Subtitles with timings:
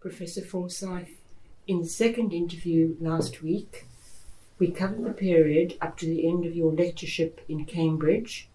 [0.00, 1.16] Professor Forsyth.
[1.66, 3.86] In the second interview last week,
[4.58, 8.48] we covered the period up to the end of your lectureship in Cambridge.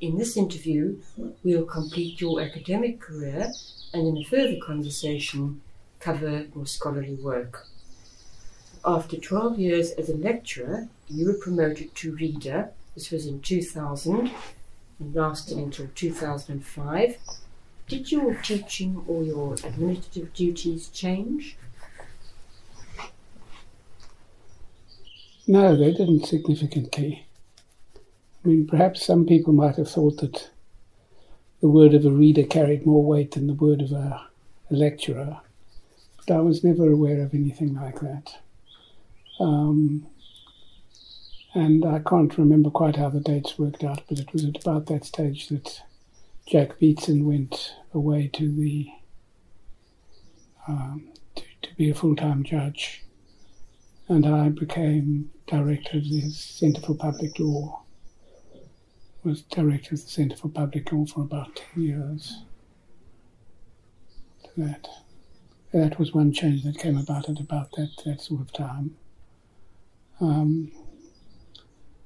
[0.00, 1.00] In this interview,
[1.42, 3.50] we'll complete your academic career
[3.92, 5.62] and in a further conversation,
[5.98, 7.66] cover your scholarly work.
[8.84, 12.70] After 12 years as a lecturer, you were promoted to reader.
[12.94, 14.30] This was in 2000
[15.00, 17.16] and lasted until 2005.
[17.88, 21.56] Did your teaching or your administrative duties change?
[25.46, 27.24] No, they didn't significantly.
[28.44, 30.50] I mean, perhaps some people might have thought that
[31.62, 34.26] the word of a reader carried more weight than the word of a,
[34.70, 35.38] a lecturer,
[36.18, 38.36] but I was never aware of anything like that.
[39.40, 40.06] Um,
[41.54, 44.86] and I can't remember quite how the dates worked out, but it was at about
[44.86, 45.80] that stage that
[46.48, 48.88] Jack Beatson went away to the
[50.66, 53.04] um, to, to be a full-time judge,
[54.08, 57.82] and I became director of the Centre for Public Law.
[59.24, 62.42] Was director of the Centre for Public Law for about ten years.
[64.56, 64.88] That,
[65.72, 68.96] that was one change that came about at about that that sort of time.
[70.18, 70.72] Um,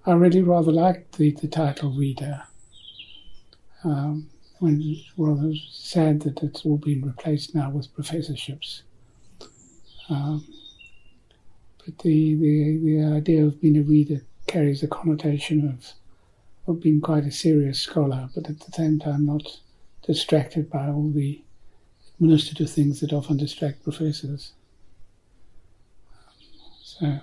[0.05, 2.43] I really rather liked the, the title reader.
[3.85, 4.31] Um,
[4.63, 8.85] when rather sad that it's all been replaced now with professorships.
[10.09, 10.47] Um,
[11.85, 15.95] but the, the the idea of being a reader carries a connotation of
[16.69, 19.43] of being quite a serious scholar, but at the same time not
[20.07, 21.43] distracted by all the
[22.15, 24.53] administrative things that often distract professors.
[26.85, 27.21] So I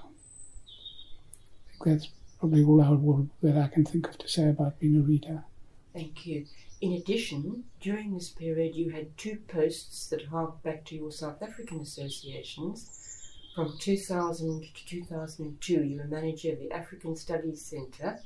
[1.69, 4.97] think that's probably all I would, that I can think of to say about being
[4.97, 5.45] a reader.
[5.93, 6.45] Thank you.
[6.81, 11.41] In addition, during this period, you had two posts that hark back to your South
[11.41, 13.33] African associations.
[13.55, 18.19] From 2000 to 2002, you were manager of the African Studies Centre.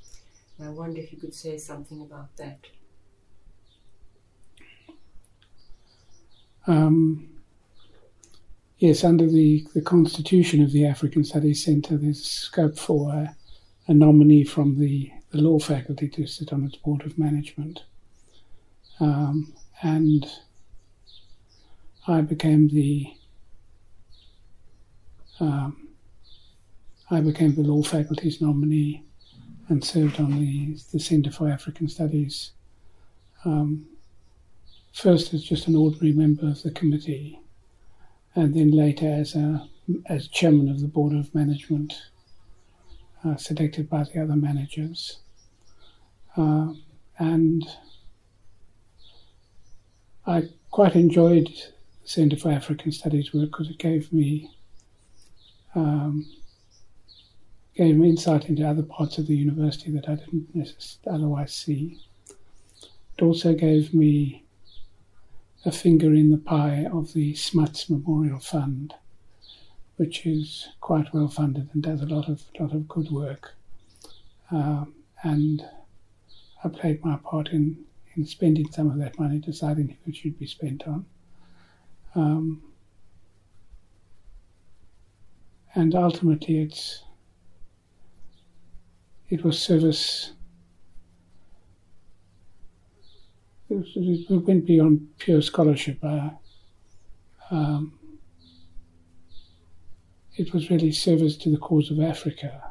[0.62, 2.60] I wonder if you could say something about that.
[6.68, 7.30] Um,
[8.78, 13.36] yes, under the, the constitution of the African Studies Centre, there's scope for a,
[13.88, 17.84] a nominee from the, the law faculty to sit on its board of management.
[19.00, 19.52] Um,
[19.82, 20.26] and
[22.08, 23.08] I became the
[25.40, 25.90] um,
[27.10, 29.04] I became the law faculty's nominee
[29.68, 32.52] and served on the, the Centre for African Studies.
[33.44, 33.88] Um,
[34.94, 37.40] first as just an ordinary member of the committee,
[38.36, 39.68] and then later as a
[40.06, 41.94] as chairman of the board of management,
[43.26, 45.23] uh, selected by the other managers,
[46.38, 46.74] uh,
[47.18, 47.64] and
[50.26, 54.50] I quite enjoyed the Centre for African Studies work because it gave me
[55.76, 56.26] um,
[57.76, 60.48] gave me insight into other parts of the university that I didn't
[61.08, 62.00] otherwise see.
[63.18, 64.44] It also gave me
[65.66, 68.94] a finger in the pie of the Smuts Memorial Fund,
[69.96, 73.54] which is quite well funded and does a lot of lot of good work.
[74.52, 74.94] Um,
[75.24, 75.66] and
[76.64, 77.86] I played my part in
[78.16, 81.06] in spending some of that money, deciding who it should be spent on.
[82.14, 82.62] Um,
[85.74, 87.04] and ultimately, it's
[89.30, 90.34] it was service.
[93.70, 95.98] It, went beyond pure scholarship.
[96.04, 96.30] Uh,
[97.50, 97.98] um,
[100.36, 102.62] it was really service to the cause of Africa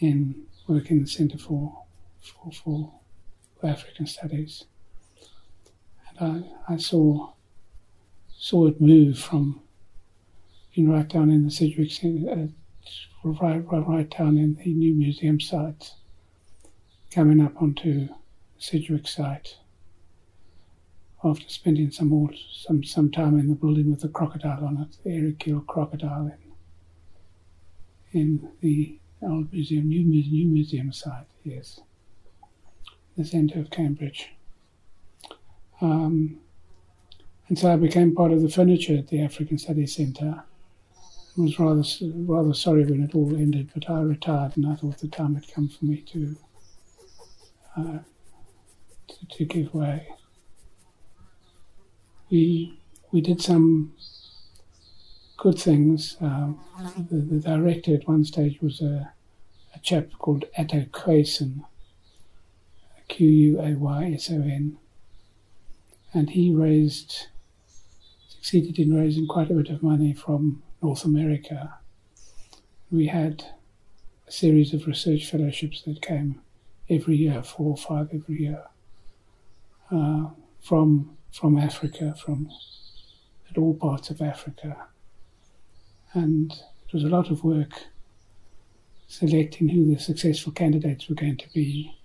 [0.00, 1.84] in working the Centre for,
[2.20, 2.92] for, for
[3.62, 4.64] African Studies,
[6.18, 7.32] and I, I saw
[8.30, 9.60] saw it move from
[10.74, 12.46] being right down in the Sidgwick, uh,
[13.24, 15.92] right, right, right down in the new museum site,
[17.10, 18.14] coming up onto the
[18.58, 19.56] Sidgwick site.
[21.24, 24.96] After spending some more, some some time in the building with the crocodile on it,
[25.02, 31.80] the Eric Gill crocodile in in the old museum, new, new museum site, yes
[33.18, 34.30] the centre of Cambridge.
[35.80, 36.38] Um,
[37.48, 40.44] and so I became part of the furniture at the African Studies Centre.
[41.36, 44.98] I was rather rather sorry when it all ended, but I retired and I thought
[44.98, 46.36] the time had come for me to
[47.76, 47.98] uh,
[49.08, 50.08] to, to, give way.
[52.30, 52.78] We
[53.12, 53.94] we did some
[55.36, 56.16] good things.
[56.20, 56.60] Um,
[57.10, 59.12] the, the, director at one stage was a,
[59.74, 61.64] a chap called Ato Quayson
[63.08, 64.78] Q U A Y S O N,
[66.12, 67.26] and he raised
[68.28, 71.74] succeeded in raising quite a bit of money from North America.
[72.90, 73.44] We had
[74.26, 76.40] a series of research fellowships that came
[76.88, 78.64] every year, four or five every year,
[79.90, 80.26] uh,
[80.60, 82.50] from from Africa, from
[83.50, 84.76] at all parts of Africa,
[86.14, 87.84] and it was a lot of work
[89.08, 91.97] selecting who the successful candidates were going to be,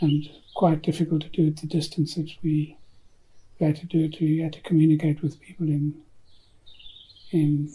[0.00, 2.76] and quite difficult to do at the distance that we
[3.58, 4.20] we had to do it.
[4.20, 6.02] We had to communicate with people in
[7.30, 7.72] in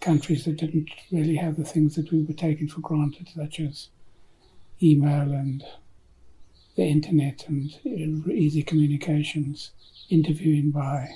[0.00, 3.88] countries that didn't really have the things that we were taking for granted, such as
[4.82, 5.62] email and
[6.76, 7.78] the internet and
[8.28, 9.72] easy communications,
[10.08, 11.08] interviewing by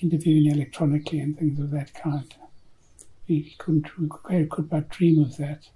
[0.00, 2.34] interviewing electronically and things of that kind.
[3.28, 5.68] We couldn't we could but dream of that.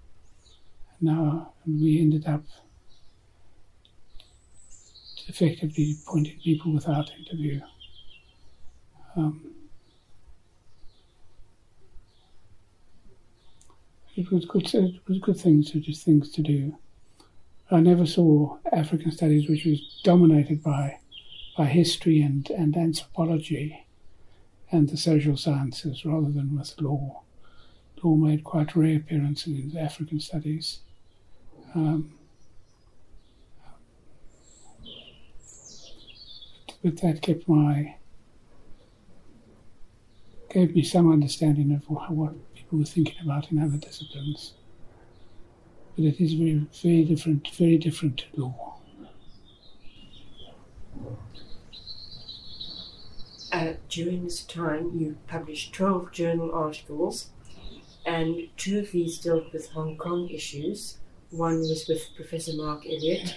[1.01, 2.45] Now we ended up
[5.29, 7.61] effectively pointing people without interview.
[9.17, 9.55] Um,
[14.17, 14.73] it was good.
[14.75, 16.77] It was good things to just things to do.
[17.71, 20.99] I never saw African studies which was dominated by
[21.57, 23.87] by history and, and anthropology
[24.71, 27.23] and the social sciences rather than with law.
[28.03, 30.81] Law made quite rare appearances in African studies.
[31.75, 32.15] Um,
[36.85, 37.97] but that kept my
[40.51, 44.53] gave me some understanding of what people were thinking about in other disciplines.
[45.97, 48.77] But it is very, very different, very different to law.
[53.51, 57.31] Uh, during this time, you published 12 journal articles,
[58.05, 60.99] and two of these dealt with Hong Kong issues.
[61.31, 63.37] One was with Professor Mark Elliott,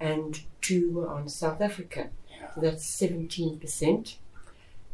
[0.00, 2.10] and two were on South Africa.
[2.56, 4.16] That's 17%.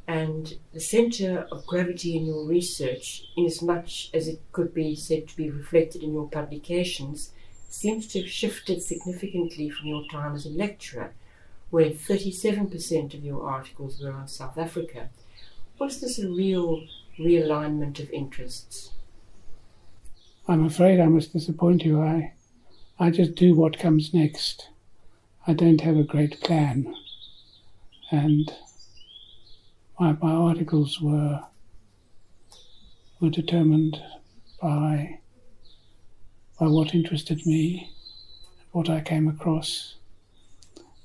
[0.07, 4.97] And the center of gravity in your research, in as much as it could be
[4.97, 7.33] said to be reflected in your publications,
[7.69, 11.15] seems to have shifted significantly from your time as a lecturer,
[11.71, 15.09] where 37% of your articles were on South Africa.
[15.79, 16.85] Was this a real
[17.19, 18.91] realignment of interests?
[20.49, 22.03] I'm afraid I must disappoint you.
[22.03, 22.35] I,
[22.99, 24.69] I just do what comes next.
[25.47, 26.95] I don't have a great plan
[28.13, 28.55] and
[29.99, 31.41] my, articles were
[33.21, 34.01] were determined
[34.61, 35.19] by
[36.61, 37.91] by what interested me,
[38.71, 39.97] what I came across.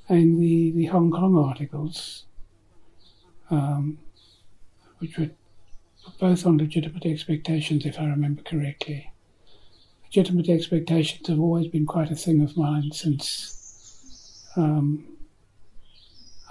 [0.10, 2.26] And the, the Hong Kong articles,
[3.50, 3.98] um,
[5.00, 5.32] which were
[6.20, 9.12] both on legitimate expectations, if I remember correctly.
[10.06, 15.17] Legitimate expectations have always been quite a thing of mine since um,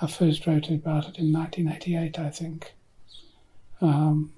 [0.00, 2.74] I first wrote about it in 1988, I think.
[3.80, 4.32] Um,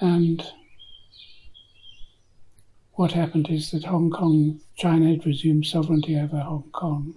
[0.00, 0.46] and
[2.92, 7.14] what happened is that Hong Kong, China had resumed sovereignty over Hong Kong,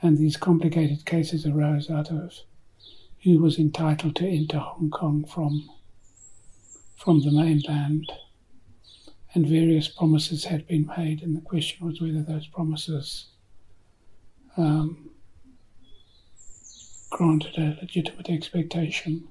[0.00, 2.32] and these complicated cases arose out of
[3.24, 5.68] who was entitled to enter Hong Kong from
[6.96, 8.10] from the mainland,
[9.34, 13.26] and various promises had been made, and the question was whether those promises
[14.56, 15.10] um,
[17.10, 19.28] granted a legitimate expectation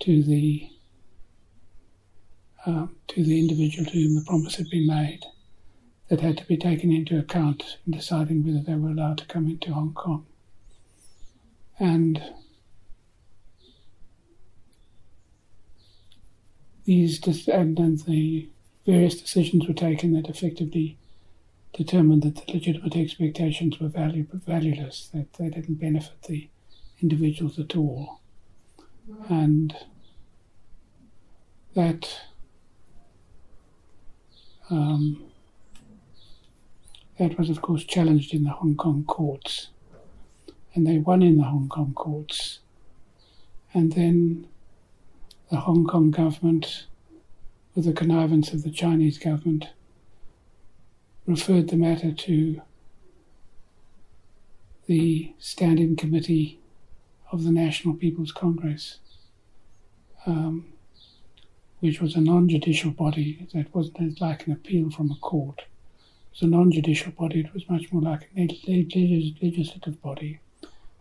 [0.00, 0.68] to the
[2.66, 5.20] um, to the individual to whom the promise had been made
[6.08, 9.48] that had to be taken into account in deciding whether they were allowed to come
[9.48, 10.26] into Hong Kong.
[11.78, 12.22] And
[16.84, 18.48] these and, the
[18.86, 20.96] various decisions were taken that effectively
[21.76, 26.48] determined that the legitimate expectations were value, valueless, that they didn't benefit the
[27.02, 28.20] individuals at all.
[29.28, 29.76] And
[31.74, 32.22] that
[34.70, 35.22] um,
[37.18, 39.68] that was, of course, challenged in the Hong Kong courts.
[40.74, 42.60] And they won in the Hong Kong courts.
[43.72, 44.48] And then
[45.50, 46.86] the Hong Kong government,
[47.74, 49.68] with the connivance of the Chinese government,
[51.26, 52.60] referred the matter to
[54.86, 56.60] the Standing Committee
[57.32, 58.98] of the National People's Congress,
[60.24, 60.66] um,
[61.80, 65.60] which was a non judicial body that wasn't like an appeal from a court.
[65.60, 68.46] It was a non judicial body, it was much more like a
[69.42, 70.38] legislative body,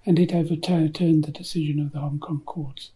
[0.05, 2.89] and it overturned the decision of the Hong Kong courts.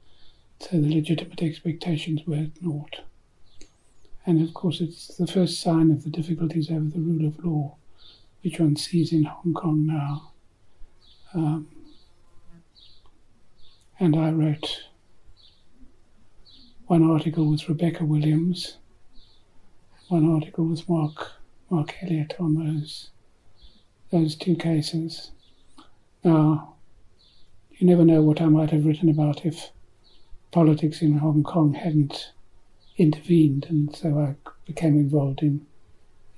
[0.59, 3.01] So the legitimate expectations were ignored.
[4.25, 7.75] And of course, it's the first sign of the difficulties over the rule of law,
[8.43, 10.31] which one sees in Hong Kong now.
[11.33, 11.67] Um,
[13.99, 14.83] and I wrote
[16.87, 18.77] one article with Rebecca Williams,
[20.07, 21.33] one article with Mark
[21.69, 23.09] Mark Elliott on those
[24.11, 25.31] those two cases.
[26.23, 26.75] Now,
[27.71, 29.71] you never know what I might have written about if
[30.51, 32.31] politics in Hong Kong hadn't
[32.99, 35.65] intervened, and so I became involved in,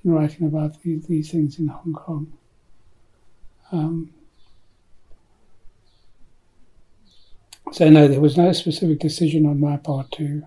[0.04, 2.32] in writing about these, these things in Hong Kong.
[3.72, 4.10] Um,
[7.72, 10.42] so no, there was no specific decision on my part to.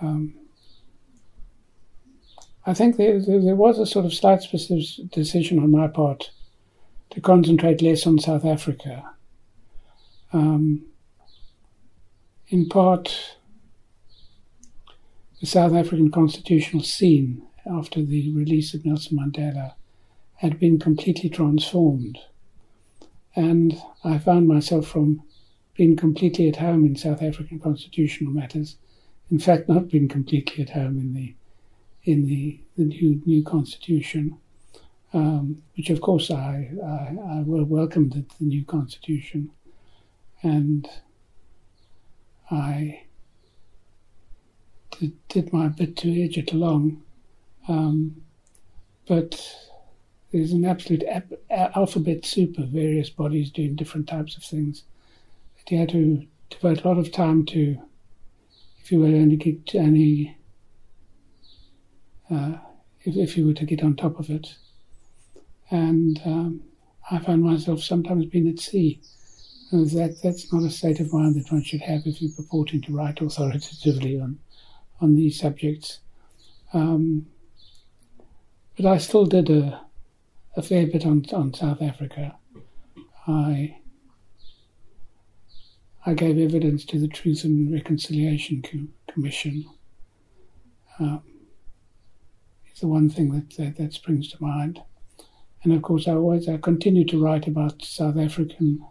[0.00, 0.34] Um,
[2.66, 6.30] I think there, there, was a sort of slight specific decision on my part
[7.10, 9.08] to concentrate less on South Africa.
[10.32, 10.84] Um,
[12.48, 13.35] in part,
[15.40, 19.74] the South African constitutional scene after the release of Nelson Mandela
[20.36, 22.18] had been completely transformed.
[23.34, 25.22] And I found myself from
[25.74, 28.76] being completely at home in South African constitutional matters,
[29.30, 31.34] in fact, not being completely at home in the
[32.04, 34.38] in the, the new new constitution,
[35.12, 39.50] um, which of course I, I, I welcomed the, the new constitution,
[40.42, 40.88] and
[42.50, 43.05] I
[44.98, 47.02] did, did my bit to edge it along,
[47.68, 48.22] um,
[49.06, 49.54] but
[50.32, 54.84] there's an absolute ap- alphabet soup of various bodies doing different types of things.
[55.56, 57.80] But you had to devote a lot of time to,
[58.82, 60.36] if you were only get any,
[62.30, 62.54] uh,
[63.02, 64.54] if, if you were to get on top of it.
[65.70, 66.62] And um,
[67.10, 69.00] I found myself sometimes being at sea.
[69.72, 72.92] That that's not a state of mind that one should have if you're purporting to
[72.92, 74.38] write authoritatively on
[75.00, 76.00] on these subjects.
[76.72, 77.26] Um,
[78.76, 79.80] but I still did a
[80.56, 82.36] a fair bit on on South Africa.
[83.26, 83.78] I
[86.04, 88.62] I gave evidence to the Truth and Reconciliation
[89.08, 89.66] Commission.
[90.98, 91.22] Um,
[92.70, 94.80] it's the one thing that, that, that springs to mind,
[95.62, 98.84] and of course I always I continue to write about South African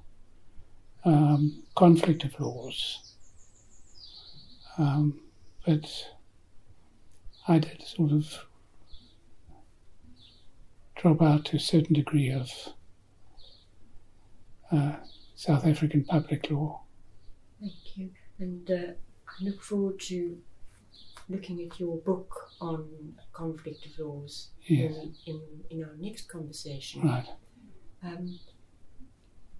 [1.03, 3.13] um, conflict of laws.
[4.77, 5.21] Um,
[5.65, 6.09] but
[7.47, 8.45] I did sort of
[10.95, 12.49] drop out to a certain degree of
[14.71, 14.97] uh,
[15.35, 16.81] South African public law.
[17.59, 18.09] Thank you.
[18.39, 18.93] And uh,
[19.27, 20.37] I look forward to
[21.29, 22.87] looking at your book on
[23.33, 24.93] conflict of laws yes.
[24.95, 25.41] in, in,
[25.71, 27.01] in, our next conversation.
[27.01, 27.25] Right.
[28.03, 28.39] Um,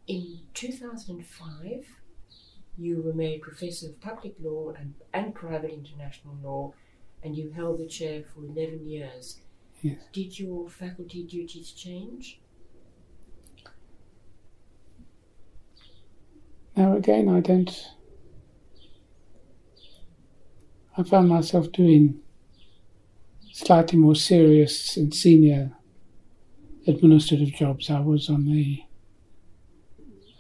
[0.08, 1.86] in 2005,
[2.78, 6.74] you were made Professor of Public Law and, and Private International Law,
[7.24, 9.40] and you held the chair for 11 years.
[9.82, 10.00] Yes.
[10.12, 12.40] Did your faculty duties change?
[16.76, 17.88] Now, again, I don't.
[20.98, 22.20] I found myself doing
[23.52, 25.72] slightly more serious and senior
[26.88, 27.90] administrative jobs.
[27.90, 28.84] I was on the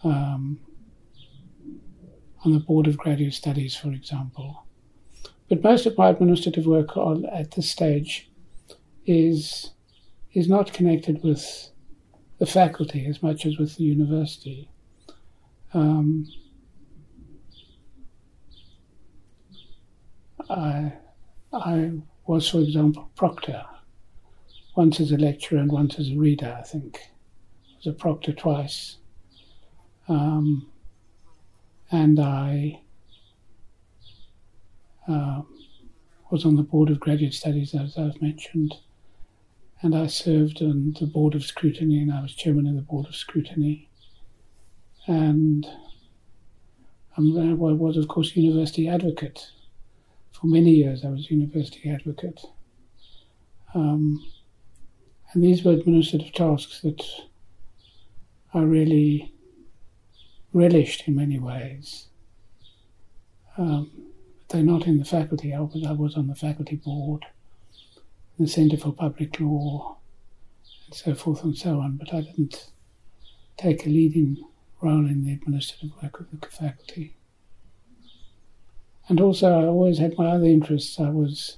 [0.04, 0.60] um,
[2.46, 4.66] on the Board of Graduate Studies, for example.
[5.50, 8.30] But most of my administrative work on, at this stage
[9.06, 9.72] is
[10.34, 11.70] is not connected with
[12.40, 14.70] the faculty as much as with the university.
[15.74, 16.28] Um,
[20.50, 20.94] I,
[21.54, 21.92] I
[22.28, 23.64] was, for example, proctor,
[24.75, 26.98] once as a lecturer and once as a reader, I think.
[26.98, 28.98] I was a proctor twice.
[30.10, 30.70] Um,
[31.96, 32.82] and I
[35.08, 35.44] uh,
[36.30, 38.75] was on the board of graduate studies, as I've mentioned,
[39.82, 43.06] and I served on the board of scrutiny, and I was chairman of the board
[43.08, 43.90] of scrutiny.
[45.08, 45.66] And
[47.18, 49.52] I was, of course, university advocate.
[50.34, 52.42] For many years, I was university advocate.
[53.74, 54.22] Um,
[55.32, 57.02] and these were administrative tasks that
[58.54, 59.35] I really
[60.56, 62.06] relished in many ways.
[63.58, 63.92] Um,
[64.48, 65.54] they're not in the faculty.
[65.54, 67.26] I was, I was on the faculty board,
[68.40, 69.98] the Centre for Public Law,
[70.86, 72.70] and so forth and so on, but I didn't
[73.58, 74.38] take a leading
[74.82, 77.16] role in the administrative work of the faculty.
[79.10, 81.00] And also, I always had my other interests.
[81.00, 81.58] I was,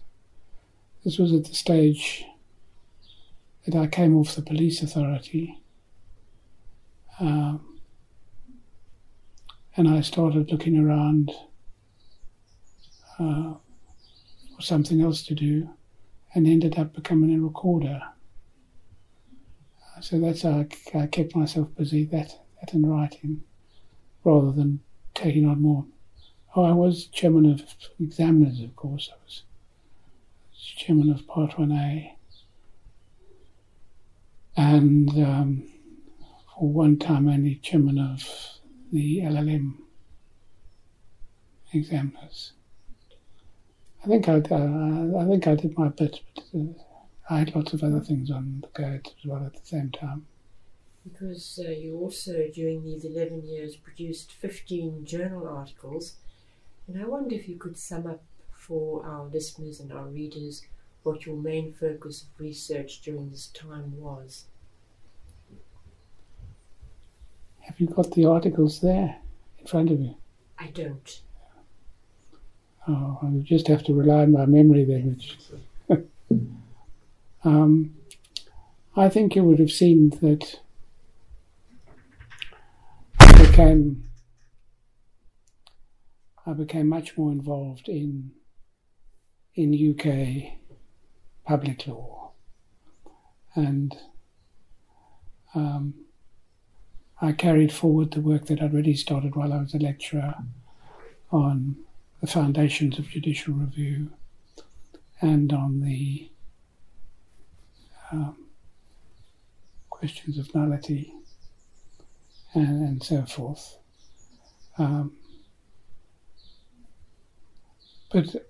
[1.05, 2.25] this was at the stage
[3.65, 5.61] that I came off the police authority.
[7.19, 7.76] Um,
[9.77, 11.31] and I started looking around
[13.19, 13.53] uh,
[14.55, 15.69] for something else to do
[16.33, 18.01] and ended up becoming a recorder.
[20.01, 23.43] So that's how I, I, kept myself busy, that, that and writing,
[24.23, 24.79] rather than
[25.13, 25.85] taking on more.
[26.55, 27.63] Oh, I was chairman of
[27.99, 29.09] examiners, of course.
[29.11, 29.43] I was
[30.75, 32.13] chairman of Part 1A.
[34.55, 35.69] And um,
[36.55, 38.56] for one time, only chairman of
[38.91, 39.75] the LLM
[41.73, 42.53] examiners.
[44.03, 46.73] I think I, uh, I think I did my bit, but uh,
[47.29, 50.27] I had lots of other things on the go as well at the same time.
[51.03, 56.15] Because uh, you also, during these 11 years, produced 15 journal articles,
[56.87, 60.63] and I wonder if you could sum up for our listeners and our readers
[61.03, 64.45] what your main focus of research during this time was.
[67.67, 69.17] Have you got the articles there
[69.59, 70.15] in front of you?
[70.57, 71.21] I don't.
[72.87, 75.17] Oh, I just have to rely on my memory then.
[75.17, 75.37] Which
[77.43, 77.93] um,
[78.95, 80.61] I think you would have seen that
[83.19, 84.09] I became
[86.45, 88.31] I became much more involved in
[89.55, 90.53] in UK
[91.45, 92.31] public law,
[93.55, 93.97] and
[95.53, 96.06] um,
[97.21, 100.35] I carried forward the work that I'd already started while I was a lecturer
[101.31, 101.77] on
[102.21, 104.11] the foundations of judicial review
[105.19, 106.29] and on the
[108.11, 108.47] um,
[109.89, 111.11] questions of nullity
[112.53, 113.77] and, and so forth.
[114.77, 115.13] Um,
[118.11, 118.47] but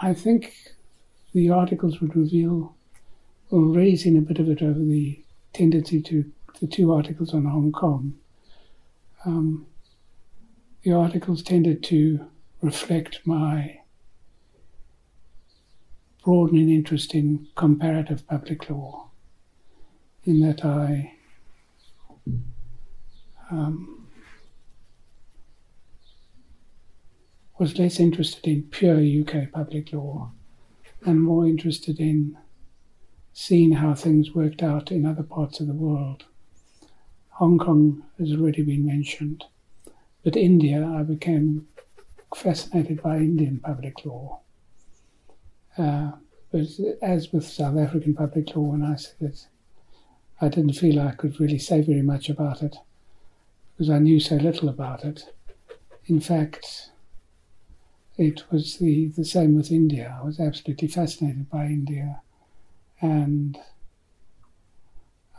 [0.00, 0.54] I think
[1.32, 2.74] the articles would reveal
[3.50, 7.44] or raise in a bit of it over the tendency to the two articles on
[7.44, 8.14] Hong Kong.
[9.24, 9.66] Um,
[10.84, 12.24] the articles tended to
[12.62, 13.80] reflect my
[16.24, 19.10] broadening interest in comparative public law,
[20.22, 21.14] in that I
[23.50, 24.06] um,
[27.58, 30.30] was less interested in pure UK public law
[31.04, 32.38] and more interested in
[33.32, 36.24] seeing how things worked out in other parts of the world.
[37.42, 39.42] Hong Kong has already been mentioned.
[40.22, 41.66] But India, I became
[42.36, 44.38] fascinated by Indian public law.
[45.76, 46.12] Uh,
[46.52, 46.68] but
[47.02, 49.48] as with South African public law, when I said it,
[50.40, 52.76] I didn't feel I could really say very much about it
[53.72, 55.34] because I knew so little about it.
[56.06, 56.92] In fact,
[58.16, 60.16] it was the, the same with India.
[60.16, 62.20] I was absolutely fascinated by India
[63.00, 63.58] and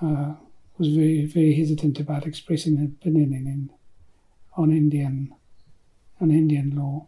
[0.02, 0.34] uh,
[0.78, 3.70] was very, very hesitant about expressing an opinion in,
[4.56, 5.34] on Indian
[6.22, 7.08] on Indian law.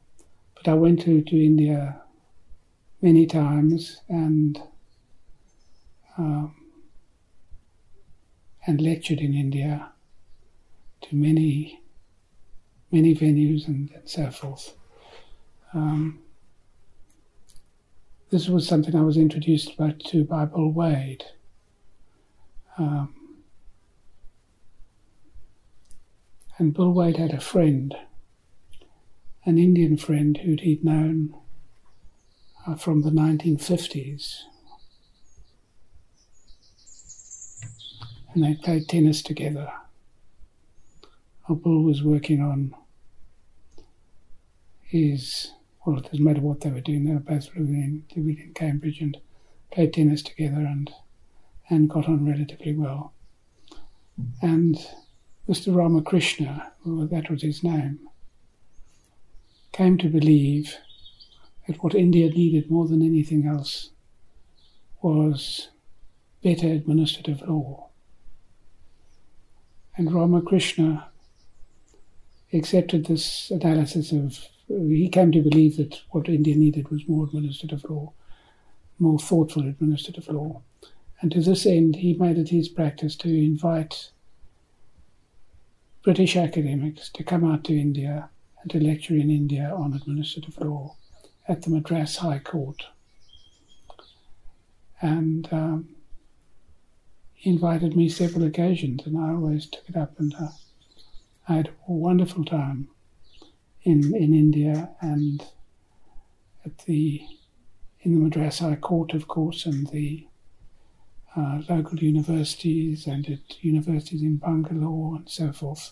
[0.55, 2.01] But I went to, to India
[3.01, 4.61] many times and
[6.17, 6.55] um,
[8.67, 9.91] and lectured in India
[11.01, 11.81] to many
[12.91, 14.73] many venues and, and so forth.
[15.73, 16.19] Um,
[18.31, 21.23] this was something I was introduced to by Bill Wade.
[22.77, 23.24] Um,
[26.57, 27.93] And Bill Wade had a friend,
[29.45, 31.35] an Indian friend who he'd known
[32.65, 34.43] uh, from the 1950s.
[38.33, 39.71] And they played tennis together.
[41.47, 42.73] Bill was working on
[44.81, 45.51] his,
[45.85, 48.53] well, it doesn't matter what they were doing, they were both living in, living in
[48.53, 49.17] Cambridge and
[49.71, 50.91] played tennis together and,
[51.69, 53.13] and got on relatively well.
[54.41, 54.77] And
[55.47, 55.75] Mr.
[55.75, 57.99] Ramakrishna, that was his name,
[59.71, 60.75] came to believe
[61.67, 63.91] that what India needed more than anything else
[65.03, 65.69] was
[66.43, 67.89] better administrative law.
[69.95, 71.09] And Ramakrishna
[72.51, 77.83] accepted this analysis of, he came to believe that what India needed was more administrative
[77.87, 78.13] law,
[78.97, 80.63] more thoughtful administrative law.
[81.21, 84.09] And to this end, he made it his practice to invite
[86.05, 88.29] British academics to come out to India
[88.61, 90.95] and to lecture in India on administrative law
[91.47, 92.85] at the Madras High Court.
[95.01, 95.89] And um,
[97.33, 100.49] he invited me several occasions, and I always took it up, and uh,
[101.49, 102.87] I had a wonderful time
[103.81, 105.43] in in India and
[106.63, 107.25] at the
[108.01, 110.27] in the Madras High Court, of course, and the
[111.35, 115.91] uh, local universities and at universities in Bangalore and so forth,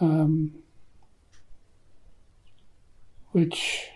[0.00, 0.52] um,
[3.32, 3.88] which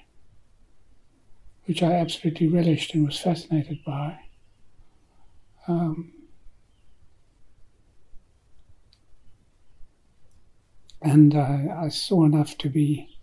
[1.66, 4.18] which I absolutely relished and was fascinated by.
[5.66, 6.12] Um,
[11.02, 13.18] and I, I saw enough to be.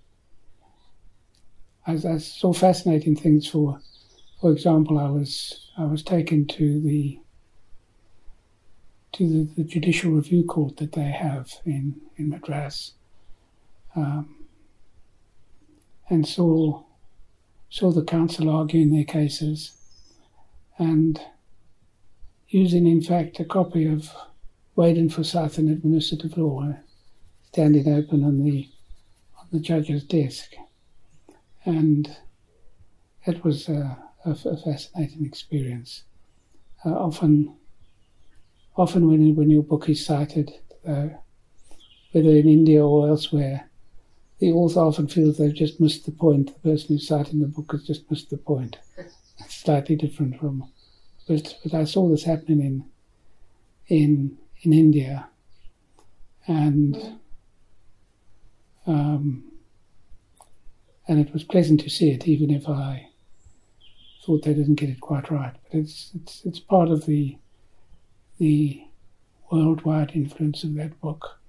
[1.88, 3.48] I, I, saw fascinating things.
[3.48, 3.80] For,
[4.46, 7.20] for example, I was I was taken to the
[9.14, 12.94] to the, the judicial review court that they have in in Madras,
[13.96, 14.46] um,
[16.12, 16.84] and saw
[17.72, 19.80] saw the counsel arguing their cases,
[20.78, 21.20] and
[22.48, 24.12] using in fact a copy of
[24.76, 26.76] Wade and Forsyth and Administrative Law
[27.48, 28.70] standing open on the
[29.40, 30.52] on the judge's desk,
[31.66, 32.16] and
[33.26, 33.68] it was
[34.26, 36.04] a, fascinating experience.
[36.84, 37.56] Uh, often,
[38.76, 40.52] often when when your book is cited,
[40.88, 41.08] uh,
[42.12, 43.70] whether in India or elsewhere,
[44.40, 46.54] the author often feels they've just missed the point.
[46.54, 48.78] The person who's citing the book has just missed the point.
[48.98, 50.72] It's slightly different from,
[51.28, 52.86] but but I saw this happening in
[53.88, 55.30] in in India,
[56.48, 57.20] and
[58.88, 59.52] um,
[61.08, 63.10] and it was pleasant to see it, even if I
[64.26, 65.54] thought they didn't get it quite right.
[65.72, 67.38] But it's it's it's part of the
[68.38, 68.84] the
[69.52, 71.40] worldwide influence of that book.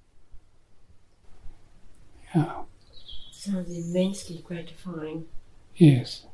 [2.35, 2.63] Yeah.
[3.31, 5.25] Sounds immensely gratifying.
[5.75, 6.25] Yes.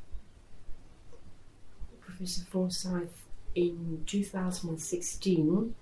[2.00, 5.74] Professor Forsyth, in 2016,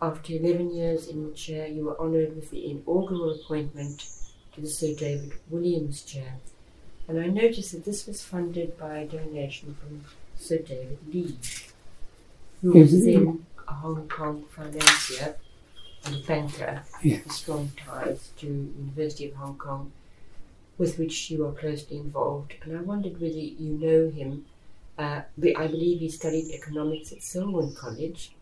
[0.00, 4.06] after 11 years in the chair, you were honoured with the inaugural appointment
[4.54, 6.38] to the Sir David Williams Chair.
[7.06, 10.04] And I noticed that this was funded by a donation from
[10.36, 11.36] Sir David Li,
[12.62, 15.36] who was then a Hong Kong financier
[16.06, 19.92] and banker with strong ties to University of Hong Kong,
[20.78, 22.54] with which you are closely involved.
[22.62, 24.46] And I wondered whether you know him.
[24.98, 25.22] Uh,
[25.56, 28.32] I believe he studied economics at Selwyn College.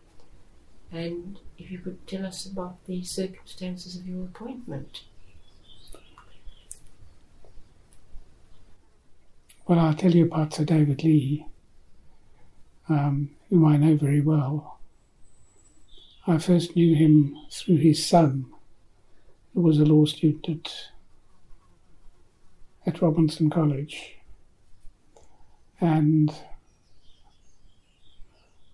[0.91, 5.03] And if you could tell us about the circumstances of your appointment.
[9.65, 11.45] Well, I'll tell you about Sir David Li,
[12.89, 14.81] um, whom I know very well.
[16.27, 18.47] I first knew him through his son,
[19.53, 20.49] who was a law student
[22.85, 24.17] at, at Robinson College.
[25.79, 26.35] And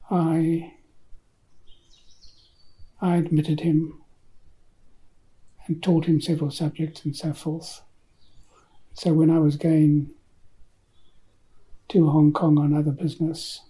[0.09, 0.73] I,
[2.99, 4.01] I admitted him
[5.67, 7.81] and taught him several subjects and so forth.
[8.95, 10.15] So when I was going
[11.89, 13.61] to Hong Kong on other business.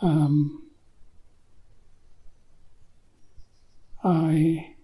[0.00, 0.62] Um,
[4.04, 4.76] I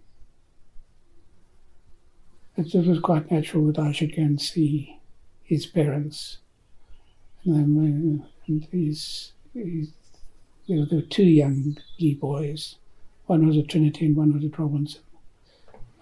[2.57, 5.01] it, it was quite natural that I should go and see
[5.43, 6.39] his parents.
[7.45, 9.93] And, then, and he's, he's,
[10.67, 12.77] you know, there were two young Li boys.
[13.27, 15.03] One was at Trinity and one was at Robinson.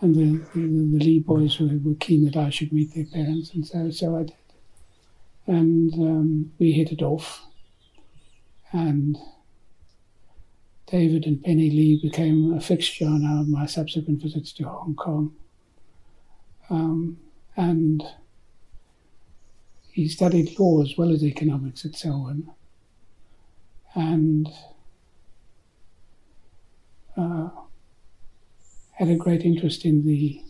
[0.00, 3.52] And the, the, the Li boys were, were keen that I should meet their parents,
[3.52, 4.34] and so, so I did
[5.50, 7.44] and um, we hit it off.
[8.70, 9.18] And
[10.86, 15.34] David and Penny Li became a fixture on our, my subsequent visits to Hong Kong.
[16.70, 17.18] Um,
[17.56, 18.00] and
[19.90, 22.48] he studied law as well as economics at Selwyn.
[23.96, 24.48] And
[27.16, 27.48] uh,
[28.92, 30.44] had a great interest in the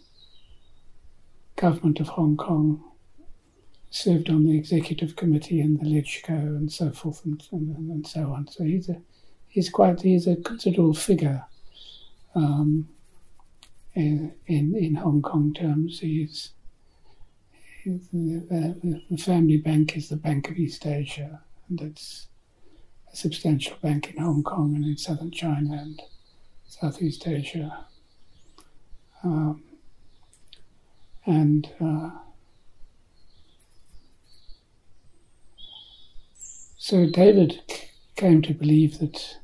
[1.57, 2.85] government of Hong Kong
[3.91, 8.33] served on the executive committee and the LegCo and so forth and, and, and, so
[8.33, 8.47] on.
[8.47, 9.01] So he's a
[9.49, 11.45] he's quite he's a considerable figure
[12.35, 12.89] um,
[13.95, 16.01] in, in, Hong Kong terms.
[16.01, 16.51] He's,
[17.83, 22.29] he's the, the, family bank is the Bank of East Asia, and it's
[23.13, 26.01] a substantial bank in Hong Kong and in southern China and
[26.67, 27.87] Southeast Asia.
[29.23, 29.63] Um,
[31.27, 32.11] and uh,
[36.83, 37.61] So David
[38.17, 39.37] came to believe that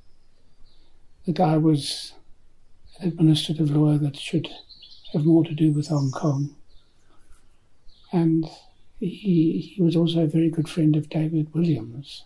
[1.26, 2.14] that I was
[2.98, 4.48] an administrative lawyer that should
[5.12, 6.56] have more to do with Hong Kong.
[8.10, 8.48] And
[8.98, 12.24] he, he was also a very good friend of David Williams.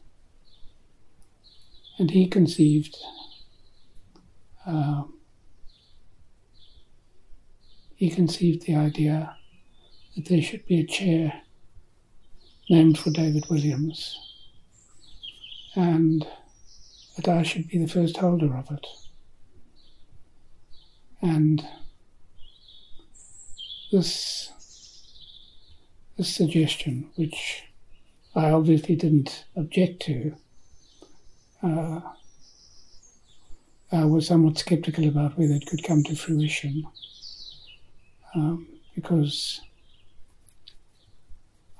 [1.99, 2.97] And he conceived
[4.65, 5.03] uh,
[7.97, 9.37] he conceived the idea
[10.15, 11.43] that there should be a chair
[12.69, 14.30] named for David Williams
[15.75, 16.27] and
[17.17, 18.87] that I should be the first holder of it.
[21.23, 21.67] And
[23.93, 24.51] this,
[26.17, 27.65] this suggestion, which
[28.35, 30.35] I obviously didn't object to,
[31.63, 32.01] uh,
[33.93, 36.87] I was somewhat skeptical about whether it could come to fruition.
[38.35, 39.61] um, because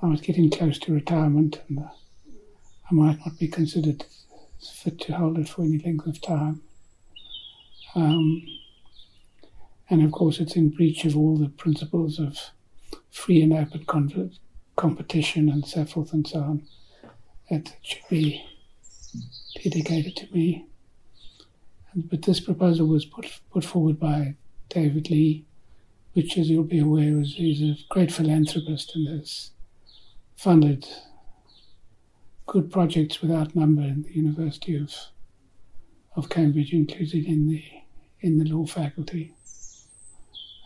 [0.01, 1.85] I was getting close to retirement and
[2.91, 4.03] I might not be considered
[4.59, 6.61] fit to hold it for any length of time.
[7.95, 8.45] Um,
[9.89, 12.37] and of course, it's in breach of all the principles of
[13.09, 14.31] free and open con-
[14.75, 16.67] competition and so forth and so on.
[17.49, 18.43] That should be
[19.63, 20.65] dedicated to me.
[21.93, 24.35] And, but this proposal was put put forward by
[24.69, 25.45] David Li,
[26.13, 29.51] which, as you'll be aware, is he's a great philanthropist and has
[30.35, 30.87] funded
[32.45, 34.93] good projects without number in the University of
[36.15, 37.63] of Cambridge, included in the
[38.19, 39.33] in the law faculty.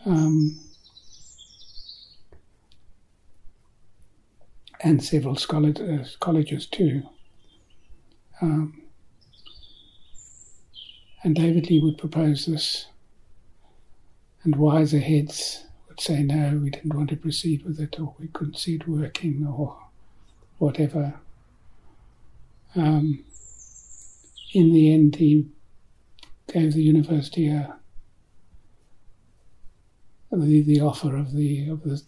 [0.04, 0.60] Um,
[4.80, 7.02] and several uh, colleges too.
[8.40, 8.82] Um,
[11.22, 12.86] and David Li would propose this,
[14.44, 18.28] and wiser heads would say, no, we didn't want to proceed with it, or we
[18.28, 19.76] couldn't see it working, or
[20.58, 21.14] whatever.
[22.74, 23.24] Um,
[24.52, 25.48] in the end, he
[26.52, 27.78] gave the university a,
[30.30, 32.02] the, the offer of the of the,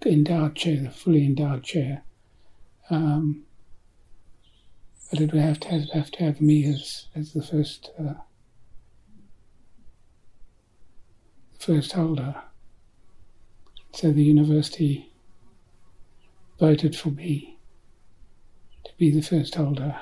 [0.00, 2.02] the endowed chair, the fully endowed chair.
[2.90, 3.44] Um,
[5.10, 8.14] but it would have to have, have to have me as as the first uh,
[11.58, 12.34] first holder.
[13.92, 15.12] So the university
[16.58, 17.55] voted for me
[18.96, 19.96] be the first holder.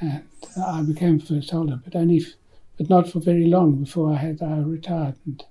[0.00, 0.24] And
[0.64, 2.34] I became first holder, but only, f-
[2.76, 5.44] but not for very long before I had I retired, and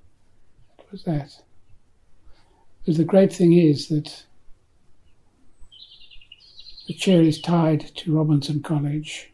[0.78, 1.42] that was that.
[2.80, 4.26] Because the great thing is that
[6.88, 9.32] the chair is tied to Robinson College.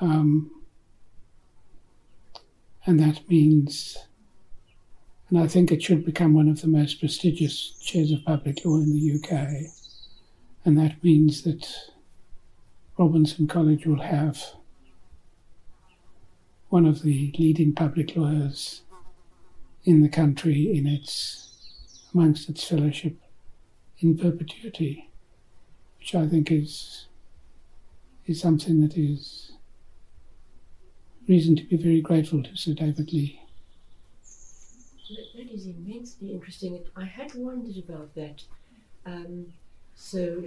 [0.00, 0.50] Um,
[2.84, 3.96] and that means,
[5.32, 8.76] and I think it should become one of the most prestigious chairs of public law
[8.76, 9.72] in the UK,
[10.62, 11.66] and that means that
[12.98, 14.44] Robinson College will have
[16.68, 18.82] one of the leading public lawyers
[19.84, 21.48] in the country in its
[22.12, 23.16] amongst its fellowship
[24.00, 25.08] in perpetuity,
[25.98, 27.06] which I think is
[28.26, 29.52] is something that is
[31.26, 33.41] reason to be very grateful to Sir David Li.
[35.36, 36.82] That is immensely interesting.
[36.96, 38.42] I had wondered about that.
[39.04, 39.46] Um,
[39.94, 40.44] so,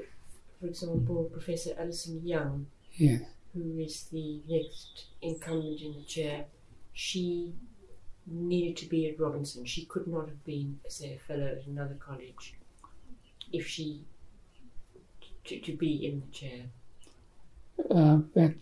[0.60, 3.21] for example, Professor Alison Young, yes.
[3.54, 6.45] who is the next incumbent in the chair,
[6.93, 7.54] she
[8.28, 9.65] needed to be at Robinson.
[9.65, 12.56] She could not have been, say, a fellow at another college
[13.51, 14.01] if she
[15.45, 16.65] to, to be in the chair.
[17.89, 18.62] Uh, that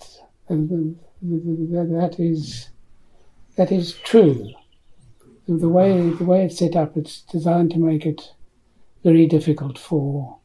[0.50, 2.70] that is
[3.56, 4.54] that is true.
[5.48, 8.32] The way the way it's set up, it's designed to make it
[9.04, 10.38] very difficult for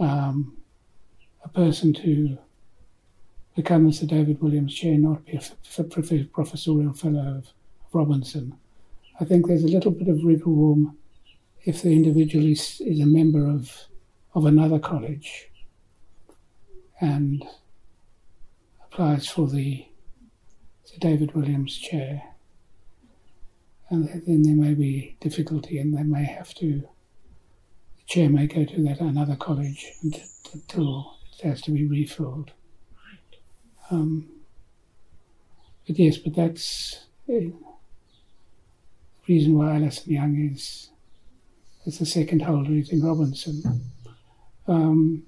[0.00, 0.56] um,
[1.44, 2.38] a person to
[3.54, 7.52] become Sir David Williams Chair, not be a professorial fellow of
[7.92, 8.56] Robinson.
[9.20, 10.96] I think there's a little bit of wriggle room
[11.64, 13.86] if the individual is, is a member of
[14.34, 15.48] of another college
[17.00, 17.44] and
[18.84, 19.86] applies for the
[20.84, 22.22] Sir David Williams chair.
[23.90, 28.64] And then there may be difficulty, and they may have to, the chair may go
[28.64, 29.84] to that another college
[30.54, 32.52] until it has to be refilled.
[33.90, 34.28] Um,
[35.86, 37.52] but yes, but that's the
[39.26, 40.90] reason why Alison Young is,
[41.84, 43.82] is the second holder is in Robinson.
[44.68, 45.24] Um,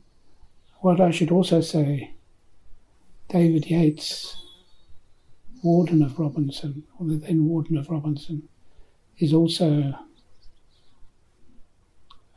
[0.81, 2.14] what I should also say
[3.29, 4.37] David Yates,
[5.64, 8.48] Warden of Robinson, or the then Warden of Robinson,
[9.18, 9.94] is also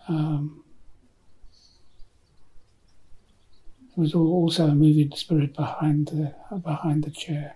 [0.07, 0.63] um,
[3.95, 7.55] was also a moving spirit behind the behind the chair,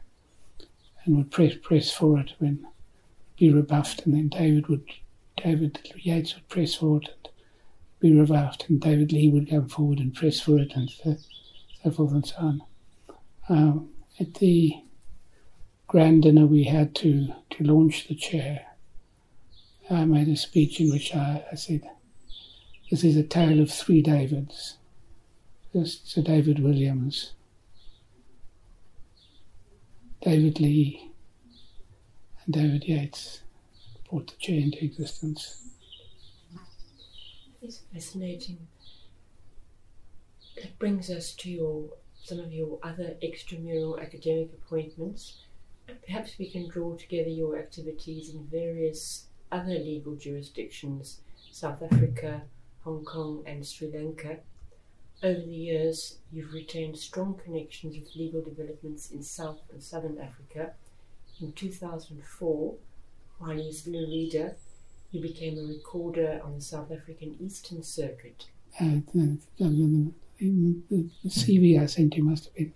[1.03, 2.65] and would press press for it when
[3.37, 4.85] be rebuffed, and then David would
[5.37, 7.29] David Yates would press for it and
[7.99, 11.17] be rebuffed, and David Li would come forward and press for it, and so,
[11.83, 12.61] so forth and so on.
[13.49, 14.75] Um, at the
[15.87, 18.65] grand dinner we had to, to launch the chair,
[19.89, 21.81] I made a speech in which I, I said,
[22.89, 24.77] This is a tale of three Davids.
[25.83, 27.33] Sir David Williams,
[30.21, 31.11] David Li,
[32.43, 33.41] and David Yates
[34.09, 35.67] brought the chair into existence.
[37.61, 38.67] It's fascinating.
[40.55, 41.89] That brings us to your
[42.23, 45.43] some of your other extramural academic appointments
[46.05, 52.43] Perhaps we can draw together your activities in various other legal jurisdictions South Africa,
[52.83, 54.37] Hong Kong, and Sri Lanka.
[55.21, 60.73] Over the years, you've retained strong connections with legal developments in South and Southern Africa.
[61.41, 62.75] In 2004,
[63.39, 64.55] while you were still a reader,
[65.11, 68.45] you became a recorder on the South African Eastern Circuit.
[68.79, 70.05] Uh, the, the,
[70.89, 72.73] the, CV I sent you must have been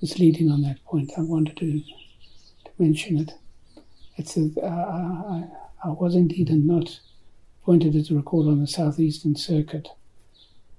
[0.00, 1.10] misleading on that point.
[1.16, 3.32] I wanted to, to mention it.
[4.16, 7.00] It's a, uh, I, I was indeed not
[7.62, 9.88] appointed as a recorder on the Southeastern Circuit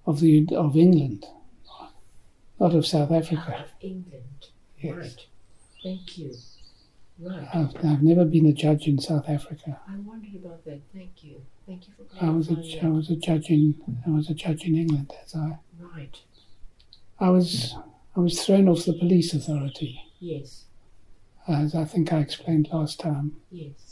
[0.05, 1.25] of the of England,
[2.59, 3.65] not of South Africa.
[3.65, 4.47] Of England.
[4.79, 4.95] Yes.
[4.95, 5.25] Right.
[5.83, 6.33] Thank you.
[7.19, 7.47] Right.
[7.53, 9.79] I've, I've never been a judge in South Africa.
[9.87, 10.81] I wondered about that.
[10.93, 11.41] Thank you.
[11.65, 14.33] Thank you for I was a, clarifying I was a judge in I was a
[14.33, 16.19] judge in England as I Right.
[17.19, 17.75] I was
[18.15, 20.65] I was thrown off the police authority Yes.
[21.47, 23.37] as I think I explained last time.
[23.51, 23.84] Yes.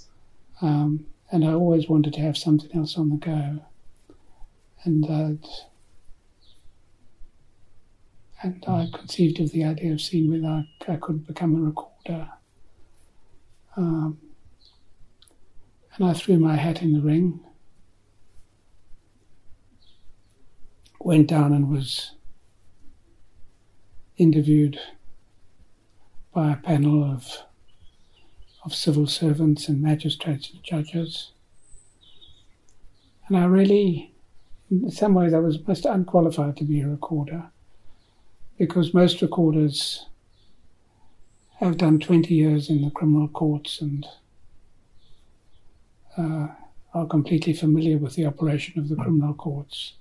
[0.64, 3.60] Um, and I always wanted to have something else on the go.
[4.86, 5.46] And I'd,
[8.42, 12.30] and I conceived of the idea of seeing whether I, I could become a recorder.
[13.76, 14.20] Um,
[15.98, 17.42] and I threw my hat in the ring,
[21.00, 22.12] went down and was
[24.16, 24.80] interviewed
[26.34, 27.44] by a panel of
[28.66, 31.32] of civil servants and magistrates and judges.
[33.28, 34.14] And I really,
[34.70, 37.52] in some ways, I was most unqualified to be a recorder
[38.58, 40.08] because most recorders
[41.60, 44.06] have done 20 years in the criminal courts and
[46.18, 46.48] uh,
[46.94, 49.94] are completely familiar with the operation of the criminal courts.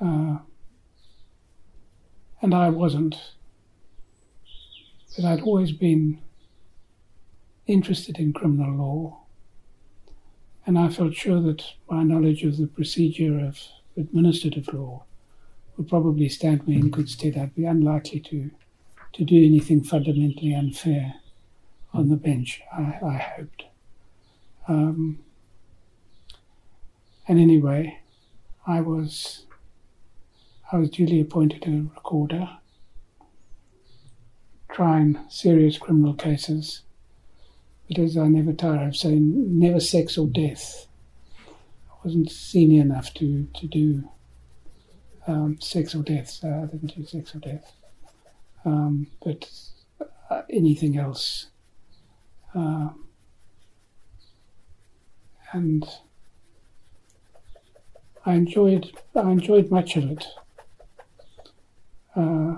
[0.00, 0.38] Uh,
[2.40, 3.16] and I wasn't.
[5.16, 6.20] But I'd always been
[7.68, 9.18] interested in criminal law,
[10.66, 13.60] and I felt sure that my knowledge of the procedure of
[13.96, 15.04] administrative law
[15.76, 17.36] would probably stand me in good stead.
[17.36, 18.50] I'd be unlikely to,
[19.12, 21.14] to do anything fundamentally unfair
[21.92, 23.64] on the bench, I, I hoped.
[24.66, 25.20] Um,
[27.26, 28.00] and anyway,
[28.66, 29.44] I was
[30.70, 32.48] I was duly appointed a recorder,
[34.70, 36.82] trying serious criminal cases
[37.88, 40.86] but as I never tire of saying, never sex or death.
[41.90, 44.08] I wasn't senior enough to, to do
[45.26, 47.72] um, sex or death, so I didn't do sex or death.
[48.64, 49.50] Um, but
[50.30, 51.46] uh, anything else.
[52.54, 52.90] Uh,
[55.52, 55.88] and
[58.26, 60.26] I enjoyed I enjoyed much of it.
[62.14, 62.56] Uh,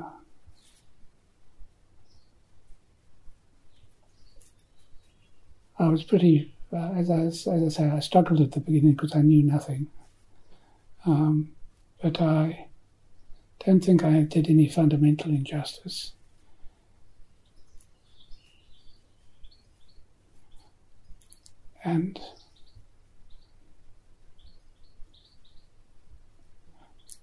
[5.81, 9.17] I was pretty, uh, as, I, as I say, I struggled at the beginning because
[9.17, 9.87] I knew nothing.
[11.07, 11.53] Um,
[12.03, 12.67] but I
[13.65, 16.13] don't think I did any fundamental injustice.
[21.83, 22.21] And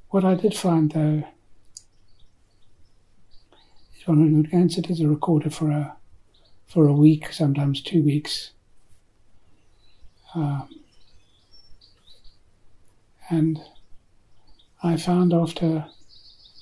[0.09, 1.23] what I did find, though,
[3.95, 5.96] is would go and as a recorder for a
[6.67, 8.51] for a week, sometimes two weeks.
[10.35, 10.69] Um,
[13.29, 13.59] and
[14.83, 15.85] I found after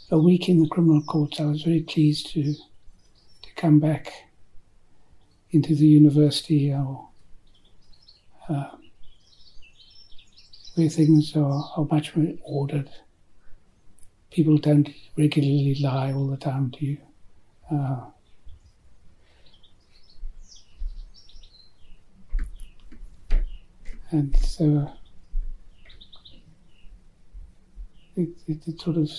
[0.09, 4.13] a week in the criminal courts, I was very pleased to to come back
[5.51, 7.09] into the university or
[8.49, 8.69] uh,
[10.75, 12.89] where things are, are much more ordered.
[14.31, 16.97] People don't regularly lie all the time to you.
[17.71, 18.01] Uh,
[24.11, 24.89] and so
[28.15, 29.09] it, it, it sort of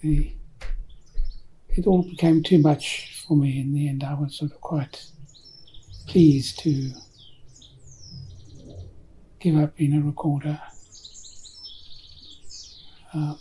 [0.00, 0.32] the
[1.70, 4.04] it all became too much for me in the end.
[4.04, 5.06] I was sort of quite
[6.06, 6.92] pleased to
[9.40, 10.60] give up being a recorder.
[13.14, 13.38] Um,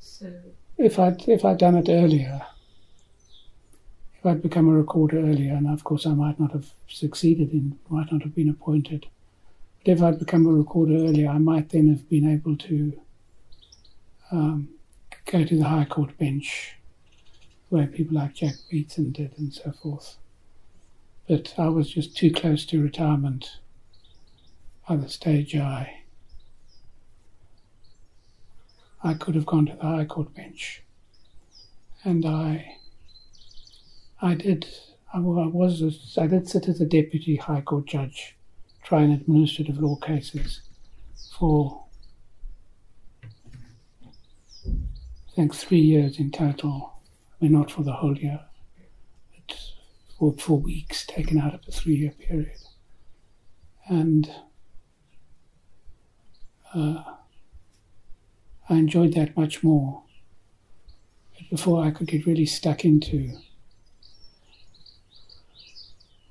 [0.00, 0.32] So,
[0.76, 2.40] if I'd if I'd done it earlier,
[4.28, 8.12] I'd become a recorder earlier, and of course I might not have succeeded in, might
[8.12, 9.06] not have been appointed,
[9.84, 13.00] but if I'd become a recorder earlier, I might then have been able to
[14.30, 14.68] um,
[15.26, 16.76] go to the High Court bench,
[17.70, 20.16] where people like Jack Beatson did, and so forth.
[21.28, 23.58] But I was just too close to retirement
[24.88, 25.98] by the stage I
[29.02, 30.82] I could have gone to the High Court bench.
[32.04, 32.78] And I,
[34.20, 34.66] I did,
[35.12, 38.36] I was, I did sit as a deputy High Court judge,
[38.82, 40.62] trying administrative law cases
[41.38, 41.84] for,
[44.04, 46.94] I think, three years in total.
[47.40, 48.40] I mean, not for the whole year,
[50.20, 52.58] but for weeks, taken out of a three year period.
[53.86, 54.30] And
[56.74, 57.04] uh,
[58.68, 60.02] I enjoyed that much more.
[61.34, 63.38] But before I could get really stuck into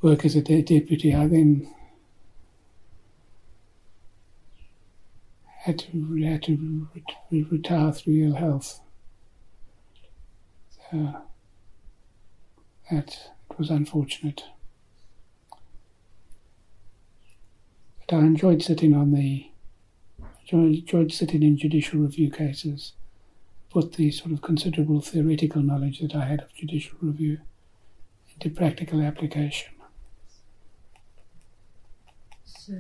[0.02, 1.74] work as a deputy, I then
[5.60, 6.88] had to, had to
[7.32, 8.80] re- retire through ill health.
[10.92, 11.16] So
[12.90, 14.44] that was unfortunate.
[18.08, 19.52] But I enjoyed sitting on the
[20.50, 22.94] enjoyed sitting in judicial review cases,
[23.70, 27.40] put the sort of considerable theoretical knowledge that I had of judicial review
[28.34, 29.74] into practical application.
[32.68, 32.74] So,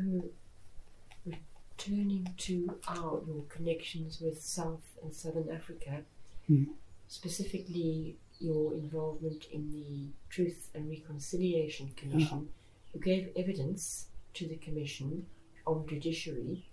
[1.25, 6.03] returning to our your connections with South and Southern Africa,
[6.45, 6.65] Hmm.
[7.07, 12.49] specifically your involvement in the Truth and Reconciliation Commission,
[12.93, 15.25] you gave evidence to the Commission
[15.65, 16.65] on judiciary,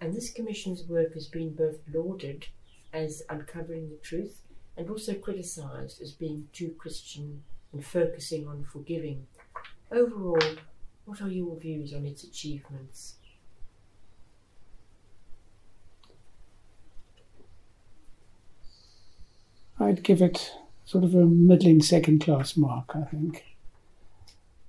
[0.00, 2.46] and this Commission's work has been both lauded
[2.92, 4.44] as uncovering the truth
[4.76, 7.42] and also criticised as being too Christian
[7.72, 9.26] and focusing on forgiving.
[9.90, 10.56] Overall,
[11.04, 13.16] what are your views on its achievements?
[19.78, 20.52] I'd give it
[20.84, 23.44] sort of a middling second class mark, I think.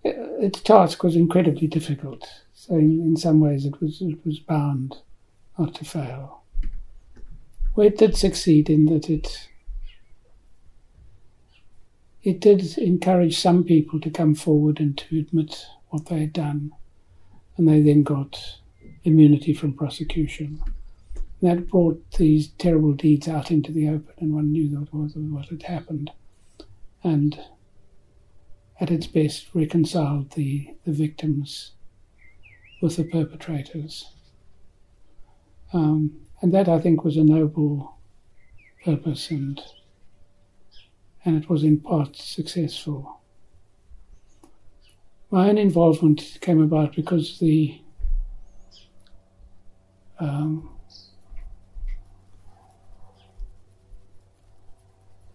[0.03, 4.97] Its task was incredibly difficult, so in, in some ways it was, it was bound
[5.57, 6.43] not to fail.
[7.75, 9.49] Well, it did succeed in that it
[12.23, 16.71] it did encourage some people to come forward and to admit what they had done,
[17.55, 18.57] and they then got
[19.03, 20.59] immunity from prosecution.
[21.43, 25.49] That brought these terrible deeds out into the open, and one knew what, was, what
[25.49, 26.09] had happened,
[27.03, 27.39] and
[28.79, 31.73] at its best reconciled the, the victims
[32.81, 34.09] with the perpetrators.
[35.73, 37.99] Um, and that, I think, was a noble
[38.83, 39.61] purpose, and
[41.23, 43.21] and it was in part successful.
[45.33, 47.81] My own involvement came about because the
[50.19, 50.69] um,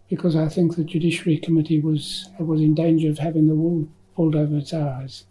[0.09, 4.37] because I think the Judiciary Committee was was in danger of having the wool pulled
[4.37, 5.25] over its eyes,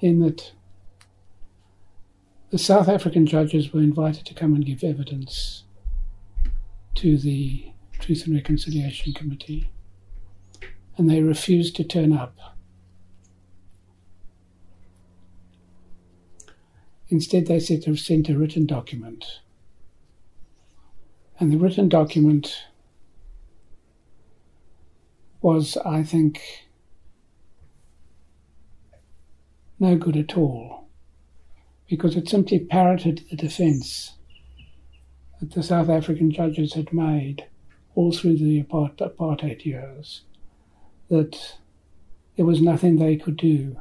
[0.00, 0.50] in that
[2.50, 5.62] the South African judges were invited to come and give evidence
[6.96, 9.70] to the Truth and Reconciliation Committee,
[10.96, 12.56] and they refused to turn up.
[17.10, 19.40] Instead, they said to sent a written document,
[21.40, 22.66] and the written document
[25.42, 26.40] was, I think,
[29.80, 30.88] no good at all
[31.88, 34.12] because it simply parroted the defence
[35.40, 37.46] that the South African judges had made
[37.96, 40.22] all through the apartheid years
[41.08, 41.56] that
[42.36, 43.76] there was nothing they could do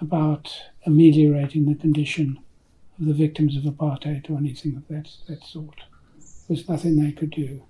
[0.00, 2.38] about ameliorating the condition
[2.98, 5.80] of the victims of apartheid or anything of that, that sort.
[6.18, 7.62] There was nothing they could do.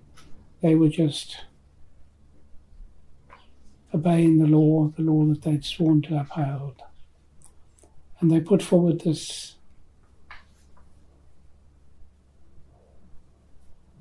[0.60, 1.38] They were just
[3.94, 6.82] obeying the law, the law that they'd sworn to uphold.
[8.20, 9.54] And they put forward this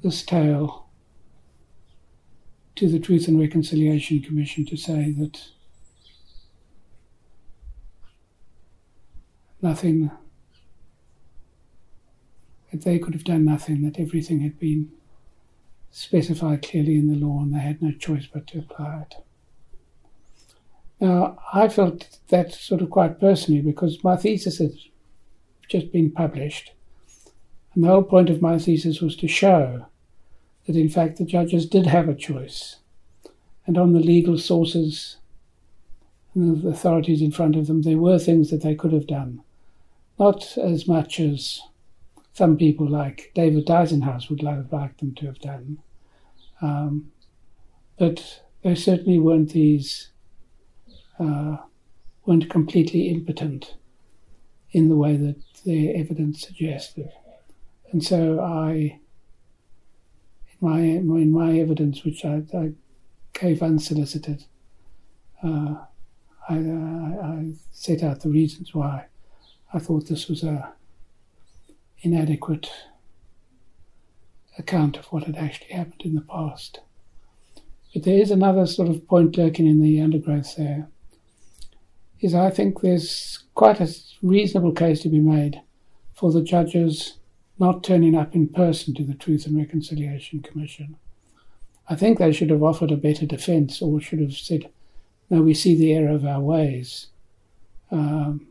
[0.01, 0.85] this tale
[2.75, 5.41] to the Truth and Reconciliation Commission to say that
[9.65, 10.11] nothing
[12.71, 14.91] that they could have done nothing, that everything had been
[15.91, 19.15] specified clearly in the law and they had no choice but to apply it.
[20.99, 24.73] Now, I felt that sort of quite personally because my thesis had
[25.67, 26.73] just been published.
[27.73, 29.87] And the whole point of my thesis was to show
[30.65, 32.77] that, in fact, the judges did have a choice.
[33.65, 35.17] And on the legal sources
[36.33, 39.41] and the authorities in front of them, there were things that they could have done.
[40.17, 41.61] Not as much as
[42.33, 45.79] some people like David Dyzenhaus would have liked them to have done.
[46.61, 47.11] Um,
[47.97, 50.09] but they certainly weren't these
[51.19, 51.57] uh,
[52.25, 53.75] weren't completely impotent
[54.71, 57.09] in the way that their evidence suggested.
[57.91, 58.99] And so I
[60.59, 62.73] my in my evidence, which I, I
[63.33, 64.45] gave unsolicited,
[65.43, 65.75] uh,
[66.49, 69.05] I, I, set out the reasons why
[69.75, 70.71] I thought this was a
[71.99, 72.71] inadequate
[74.57, 76.79] account of what had actually happened in the past.
[77.93, 80.87] But there is another sort of point lurking in the undergrowth there.
[82.21, 85.59] Is I think there's quite a reasonable case to be made
[86.13, 87.17] for the judges
[87.59, 90.95] not turning up in person to the Truth and Reconciliation Commission.
[91.89, 94.69] I think they should have offered a better defence or should have said,
[95.29, 97.07] no, we see the error of our ways.
[97.91, 98.47] Um,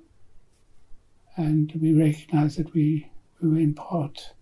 [1.37, 3.11] and we recognise that we,
[3.41, 4.33] we were in part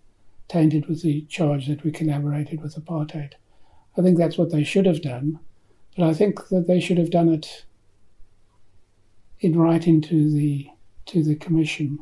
[0.48, 3.32] tainted with the charge that we collaborated with apartheid.
[3.96, 5.38] I think that's what they should have done,
[5.96, 7.64] but I think that they should have done it
[9.40, 10.68] in writing to the
[11.04, 11.98] to the commission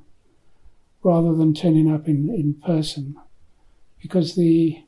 [1.03, 3.17] rather than turning up in, in person
[4.01, 4.83] because the,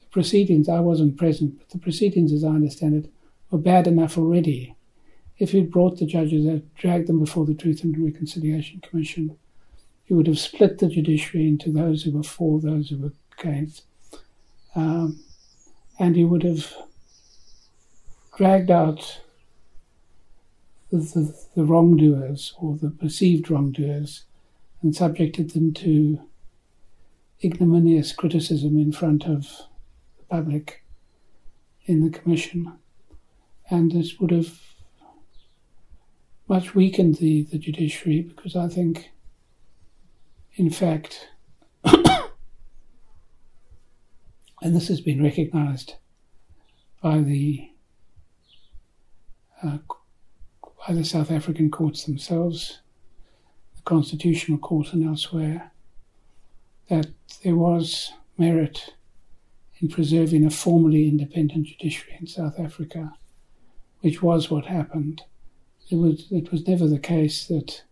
[0.00, 3.12] the proceedings I wasn't present, but the proceedings as I understand it
[3.50, 4.74] were bad enough already.
[5.38, 9.36] If you'd brought the judges and dragged them before the Truth and Reconciliation Commission,
[10.06, 13.84] you would have split the judiciary into those who were for, those who were against.
[14.74, 15.20] Um,
[15.98, 16.72] and you would have
[18.36, 19.20] dragged out
[20.90, 24.24] the, the, the, wrongdoers or the perceived wrongdoers
[24.82, 26.20] and subjected them to
[27.42, 29.42] ignominious criticism in front of
[30.18, 30.84] the public
[31.86, 32.72] in the Commission.
[33.70, 34.58] And this would have
[36.48, 39.10] much weakened the, the judiciary because I think,
[40.56, 41.28] in fact,
[41.84, 41.94] and
[44.60, 45.94] this has been recognised
[47.02, 47.70] by the
[49.62, 49.78] uh,
[50.86, 52.80] by the South African courts themselves,
[53.76, 55.72] the Constitutional Court and elsewhere,
[56.88, 57.06] that
[57.42, 58.92] there was merit
[59.78, 63.14] in preserving a formally independent judiciary in South Africa,
[64.00, 65.22] which was what happened.
[65.90, 67.82] It was, it was never the case that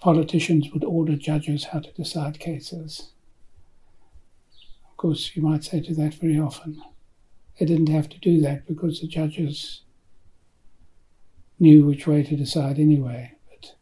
[0.00, 3.12] politicians would order judges how to decide cases
[4.90, 6.82] Of course, you might say to that very often.
[7.58, 9.82] They didn't have to do that because the judges
[11.60, 13.32] knew which way to decide anyway.
[13.48, 13.74] But,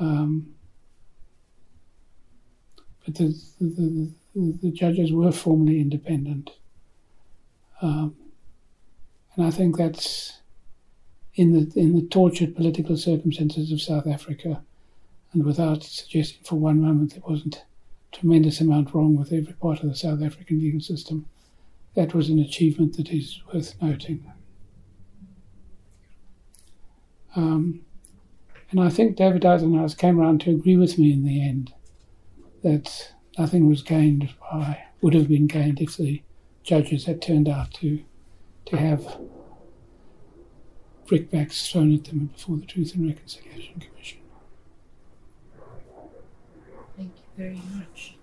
[0.00, 0.54] um,
[3.04, 6.50] but the, the, the, the, judges were formally independent.
[7.80, 8.16] Um,
[9.36, 10.38] and I think that's
[11.38, 14.60] in the in the tortured political circumstances of South Africa,
[15.32, 17.64] and without suggesting for one moment there wasn't
[18.12, 21.26] a tremendous amount wrong with every part of the South African legal system.
[21.94, 24.32] That was an achievement that is worth noting.
[27.36, 27.82] Um,
[28.72, 31.72] and I think David Dyzenhaus came around to agree with me in the end
[32.64, 36.20] that nothing was gained by, would have been gained if the
[36.64, 38.02] judges had turned out to,
[38.66, 39.18] to have
[41.08, 44.18] brickbats thrown at them before the Truth and Reconciliation Commission.
[46.96, 48.16] Thank you very much.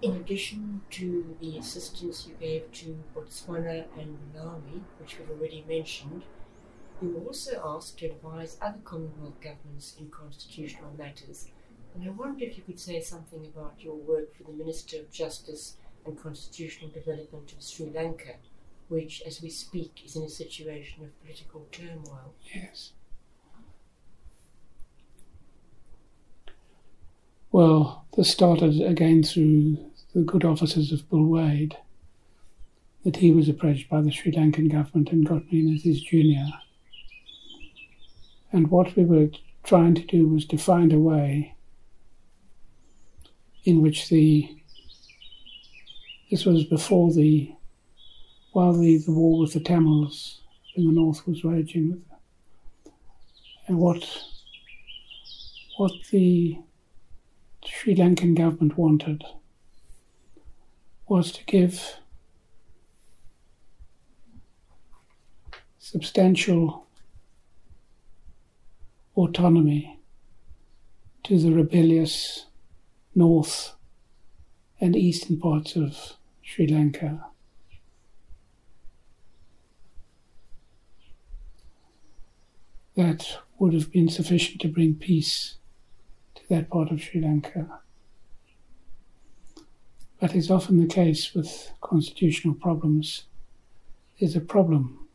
[0.00, 6.22] In addition to the assistance you gave to Botswana and Malawi, which we've already mentioned,
[7.02, 11.50] you were also asked to advise other Commonwealth governments in constitutional matters.
[11.94, 15.10] And I wonder if you could say something about your work for the Minister of
[15.10, 15.76] Justice
[16.06, 18.36] and Constitutional Development of Sri Lanka,
[18.88, 22.34] which, as we speak, is in a situation of political turmoil.
[22.54, 22.92] Yes.
[27.50, 29.78] Well, this started again through
[30.14, 31.76] the good offices of Bill Wade,
[33.04, 36.02] that he was approached by the Sri Lankan government and got me in as his
[36.02, 36.46] junior.
[38.52, 39.28] And what we were
[39.64, 41.54] trying to do was to find a way
[43.64, 44.56] in which the
[46.30, 47.55] this was before the
[48.56, 50.40] while the, the war with the Tamils
[50.76, 52.02] in the north was raging
[53.66, 54.02] and what
[55.76, 56.56] what the
[57.66, 59.22] Sri Lankan government wanted
[61.06, 61.96] was to give
[65.78, 66.86] substantial
[69.18, 70.00] autonomy
[71.24, 72.46] to the rebellious
[73.14, 73.74] north
[74.80, 77.35] and eastern parts of Sri Lanka.
[82.96, 85.56] That would have been sufficient to bring peace
[86.34, 87.80] to that part of Sri Lanka.
[90.18, 93.24] But it's often the case with constitutional problems.
[94.18, 95.06] There's a problem.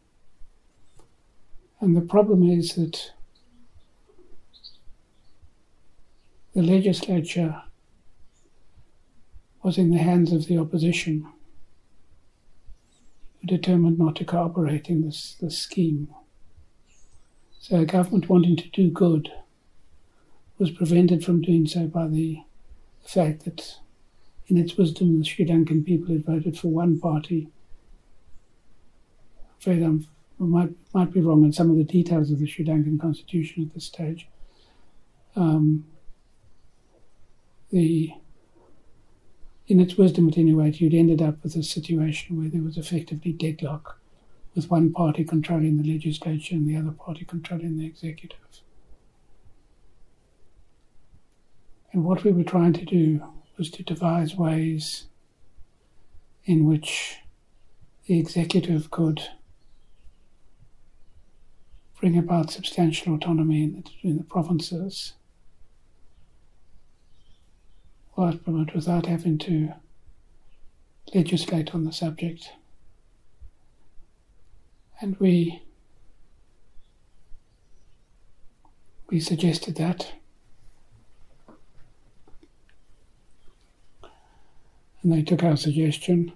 [1.80, 3.12] And the problem is that
[6.54, 7.64] the legislature
[9.64, 11.28] was in the hands of the opposition,
[13.44, 16.10] determined not to cooperate in this, this scheme.
[17.62, 19.32] So a government wanting to do good
[20.58, 22.40] was prevented from doing so by the
[23.06, 23.78] fact that,
[24.48, 27.50] in its wisdom, the Sri Lankan people had voted for one party.
[29.40, 32.66] I'm afraid I might, might be wrong on some of the details of the Sri
[32.66, 34.28] Lankan constitution at this stage.
[35.36, 35.86] Um,
[37.70, 38.12] the
[39.68, 42.78] in its wisdom at any rate, you'd ended up with a situation where there was
[42.78, 44.01] effectively deadlock
[44.56, 48.38] with one party controlling the legislature and the other party controlling the executive.
[51.94, 53.24] And what we were trying to do
[53.58, 55.06] was to devise ways
[56.46, 57.18] in which
[58.06, 59.22] the executive could
[62.00, 65.14] bring about substantial autonomy in the, in the provinces,
[68.16, 69.74] without having to
[71.14, 72.52] legislate on the subject.
[75.02, 75.62] And we
[79.10, 80.14] we suggested that.
[85.04, 86.32] And they took our suggestion.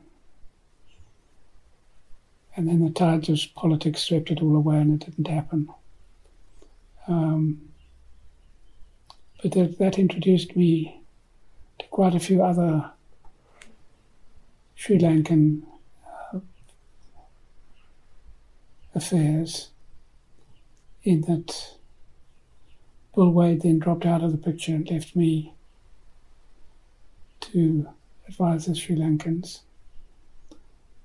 [2.58, 5.70] And then the tides of politics swept it all away and it didn't happen.
[7.08, 7.62] Um,
[9.42, 11.02] but that, that introduced me
[11.80, 12.92] to quite a few other
[14.76, 15.62] Sri Lankan
[16.34, 16.40] uh,
[18.96, 19.70] affairs
[21.04, 21.76] in that
[23.14, 25.54] Bill Wade then dropped out of the picture and left me
[27.42, 27.88] to
[28.28, 29.62] advise the Sri Lankans.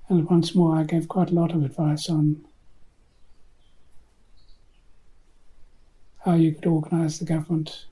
[0.08, 2.44] And once more, I gave quite a lot of advice on
[6.24, 7.86] how you could organize the government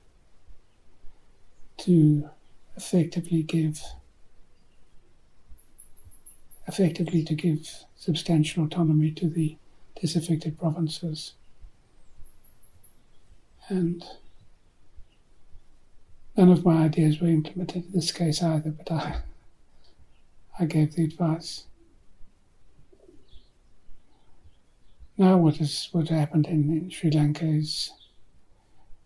[1.77, 2.29] to
[2.75, 3.81] effectively give
[6.67, 9.57] effectively to give substantial autonomy to the
[9.99, 11.33] disaffected provinces.
[13.67, 14.03] And
[16.35, 19.21] none of my ideas were implemented in this case either, but I,
[20.59, 21.65] I gave the advice.
[25.17, 27.91] Now, what is what happened in, in Sri Lanka is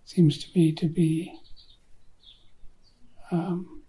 [0.06, 1.40] seems to me to be
[3.32, 3.82] um,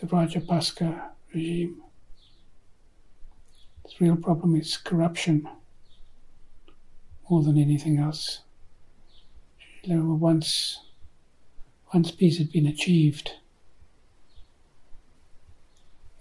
[0.00, 1.82] the Rajapaksa regime.
[3.88, 5.48] The real problem is corruption
[7.30, 8.40] more than anything else.
[9.82, 10.80] You know, once,
[11.94, 13.32] once peace had been achieved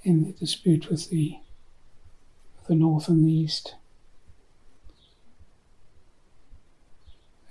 [0.03, 1.37] in the dispute with the,
[2.57, 3.75] with the North and the East,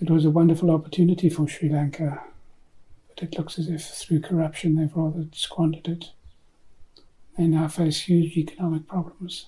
[0.00, 2.22] it was a wonderful opportunity for Sri Lanka
[3.14, 6.10] but it looks as if through corruption they've rather squandered it.
[7.36, 9.46] They now face huge economic problems.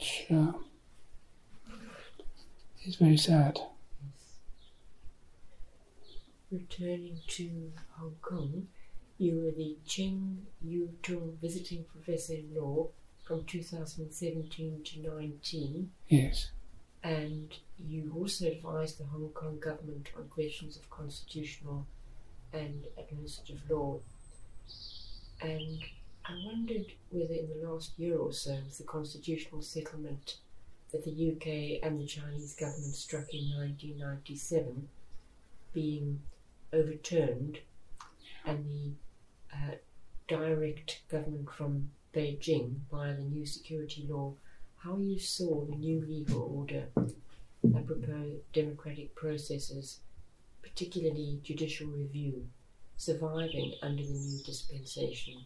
[0.00, 0.52] Which uh,
[2.84, 3.58] is very sad.
[6.50, 8.66] Returning to Hong Kong,
[9.18, 12.88] you were the Cheng Yu Tung Visiting Professor in Law
[13.22, 15.90] from 2017 to 19.
[16.08, 16.50] Yes
[17.02, 21.86] and you also advised the Hong Kong government on questions of constitutional
[22.52, 24.00] and administrative law.
[25.40, 25.82] And
[26.30, 30.36] I wondered whether in the last year or so, with the constitutional settlement
[30.92, 34.88] that the UK and the Chinese government struck in 1997
[35.72, 36.22] being
[36.72, 37.58] overturned,
[38.44, 38.92] and the
[39.52, 39.74] uh,
[40.28, 44.34] direct government from Beijing via the new security law
[44.76, 49.98] how you saw the new legal order and proposed democratic processes,
[50.62, 52.46] particularly judicial review,
[52.96, 55.44] surviving under the new dispensation?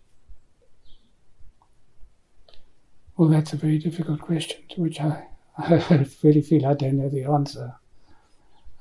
[3.17, 5.27] Well, that's a very difficult question to which I,
[5.59, 7.75] I really feel I don't know the answer.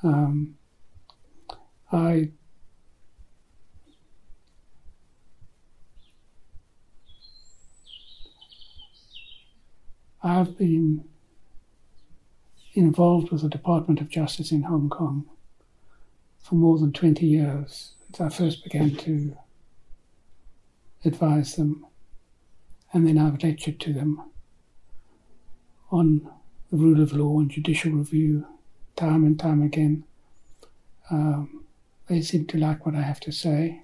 [0.02, 0.56] Um,
[1.92, 2.32] I
[10.24, 11.04] I've been
[12.74, 15.26] involved with the Department of Justice in Hong Kong
[16.40, 19.36] for more than 20 years since I first began to
[21.04, 21.86] advise them,
[22.94, 24.22] and then I've lectured to them
[25.92, 26.30] on
[26.72, 28.46] the rule of law and judicial review
[28.96, 30.06] time and time again.
[31.10, 31.66] Um,
[32.08, 33.84] they seem to like what I have to say,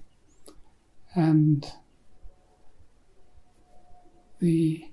[1.14, 1.70] and
[4.38, 4.86] the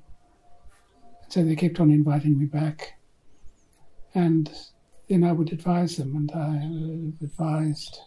[1.29, 2.93] so they kept on inviting me back.
[4.13, 4.49] And
[5.09, 7.99] then I would advise them, and I advised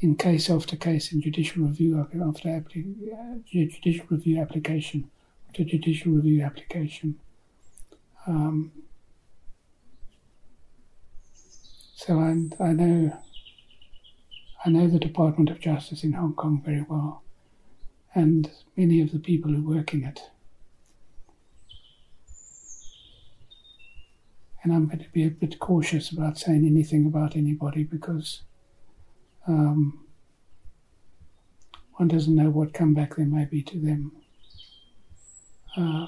[0.00, 5.10] in case after case in judicial review after appli- judicial review application
[5.54, 7.18] to judicial review application.
[8.26, 8.72] Um,
[11.94, 13.16] so I, I know
[14.64, 17.22] I know the Department of Justice in Hong Kong very well,
[18.14, 20.20] and many of the people who work in it.
[24.62, 28.42] And I'm going to be a bit cautious about saying anything about anybody because
[29.46, 30.06] um,
[31.94, 34.12] one doesn't know what comeback there may be to them.
[35.76, 36.06] Uh,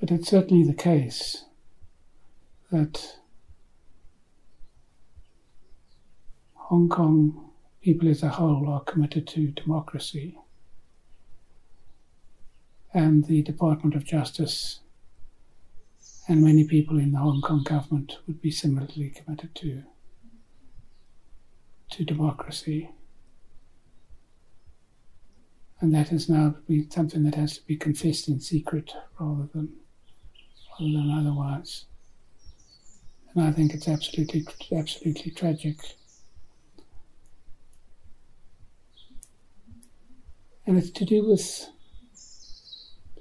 [0.00, 1.44] but it's certainly the case
[2.70, 3.16] that
[6.54, 7.50] Hong Kong
[7.82, 10.38] people as a whole are committed to democracy.
[12.92, 14.80] And the Department of Justice
[16.28, 19.82] and many people in the Hong Kong government would be similarly committed to
[21.94, 22.90] to democracy.
[25.80, 29.72] And that has now been something that has to be confessed in secret rather than
[30.80, 31.84] rather than otherwise.
[33.32, 34.44] And I think it's absolutely
[34.76, 35.76] absolutely tragic.
[40.66, 41.68] And it's to do with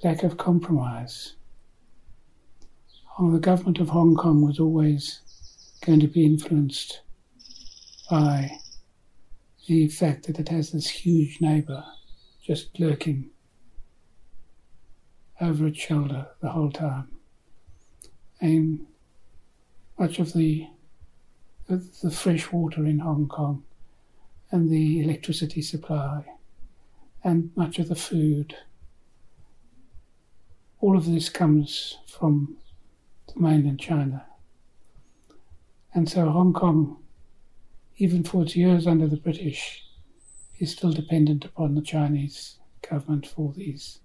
[0.03, 1.35] lack of compromise.
[3.19, 5.21] The government of Hong Kong was always
[5.85, 7.01] going to be influenced
[8.09, 8.59] by
[9.67, 11.83] the fact that it has this huge neighbour
[12.41, 13.29] just lurking
[15.39, 17.07] over its shoulder the whole time.
[18.41, 18.85] And
[19.97, 20.67] much of the,
[21.67, 23.63] the fresh water in Hong Kong
[24.51, 26.25] and the electricity supply
[27.23, 28.55] and much of the food,
[30.81, 32.57] all of this comes from
[33.35, 34.25] mainland China.
[35.93, 37.02] And so Hong Kong
[37.97, 39.83] even for its years under the British,
[40.59, 42.57] is still dependent upon the Chinese
[42.89, 43.99] government for these,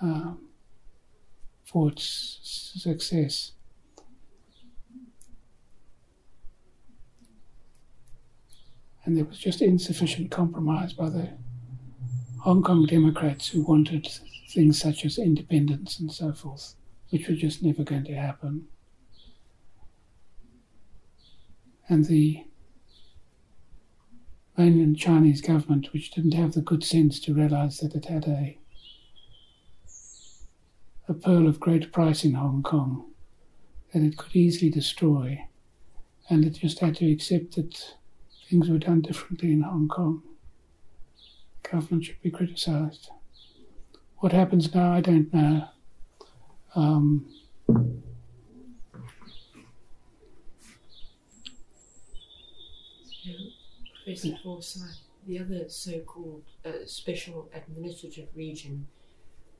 [0.00, 0.48] um,
[1.64, 3.52] for its success.
[9.04, 11.30] And there was just insufficient compromise by the
[12.40, 14.08] Hong Kong Democrats who wanted
[14.50, 16.74] things such as independence and so forth,
[17.10, 18.66] which were just never going to happen.
[21.88, 22.44] And the
[24.60, 28.58] mainland Chinese government, which didn't have the good sense to realize that it had a
[31.08, 33.10] a pearl of great price in Hong Kong
[33.92, 35.46] that it could easily destroy,
[36.28, 37.94] and it just had to accept that
[38.48, 40.22] things were done differently in Hong Kong.
[41.62, 43.08] government should be criticized.
[44.18, 45.68] What happens now, I don't know.
[46.74, 47.26] Um,
[54.04, 58.86] Professor Forsyth, the other so called uh, special administrative region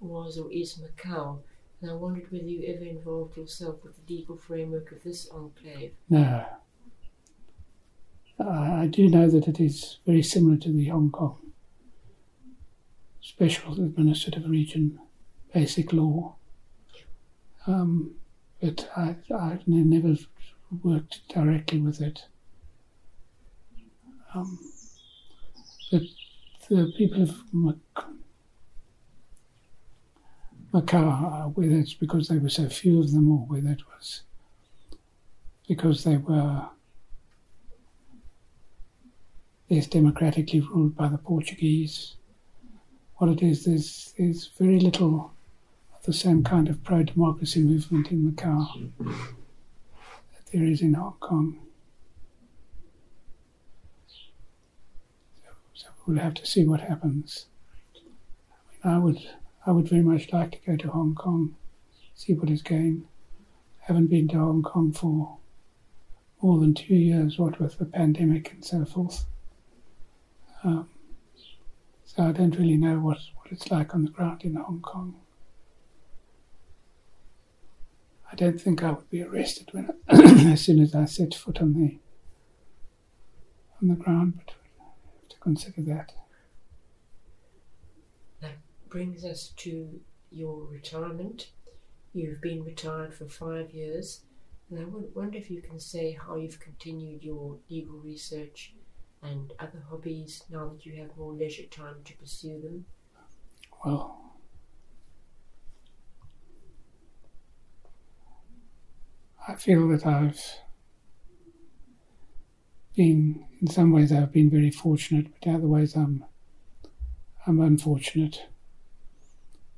[0.01, 1.39] was or is Macau.
[1.81, 5.93] And I wondered whether you ever involved yourself with the legal framework of this enclave.
[6.09, 6.45] No.
[8.39, 11.51] I do know that it is very similar to the Hong Kong
[13.21, 14.99] special administrative region
[15.53, 16.35] basic law.
[17.67, 18.13] Um,
[18.61, 20.17] but I, I've never
[20.83, 22.25] worked directly with it.
[24.35, 24.59] Um,
[25.91, 26.03] but
[26.69, 27.43] the people of
[30.73, 34.23] Macau, whether it's because there were so few of them or whether it was
[35.67, 36.67] because they were
[39.69, 42.17] less democratically ruled by the Portuguese,
[43.17, 45.33] what it is, there's, there's very little
[45.97, 51.15] of the same kind of pro democracy movement in Macau that there is in Hong
[51.21, 51.59] Kong.
[56.07, 57.47] We'll have to see what happens.
[58.85, 59.19] I, mean, I would,
[59.67, 61.57] I would very much like to go to Hong Kong,
[62.15, 63.05] see what is going.
[63.83, 65.39] I Haven't been to Hong Kong for
[66.43, 69.27] more than two years, what with the pandemic and so forth.
[70.65, 70.89] Um,
[72.05, 75.15] so I don't really know what, what it's like on the ground in Hong Kong.
[78.33, 81.75] I don't think I would be arrested when as soon as I set foot on
[81.75, 81.99] the
[83.83, 84.55] on the ground, but
[85.41, 86.13] consider that.
[88.41, 91.51] That brings us to your retirement.
[92.13, 94.25] You've been retired for five years,
[94.71, 94.85] and I
[95.15, 98.75] wonder if you can say how you've continued your legal research
[99.23, 102.87] and other hobbies now that you have more leisure time to pursue them.
[103.85, 104.35] Well,
[109.47, 110.41] I feel that I've
[112.97, 116.25] been, in some ways, I've been very fortunate, but other ways, I'm,
[117.47, 118.43] I'm unfortunate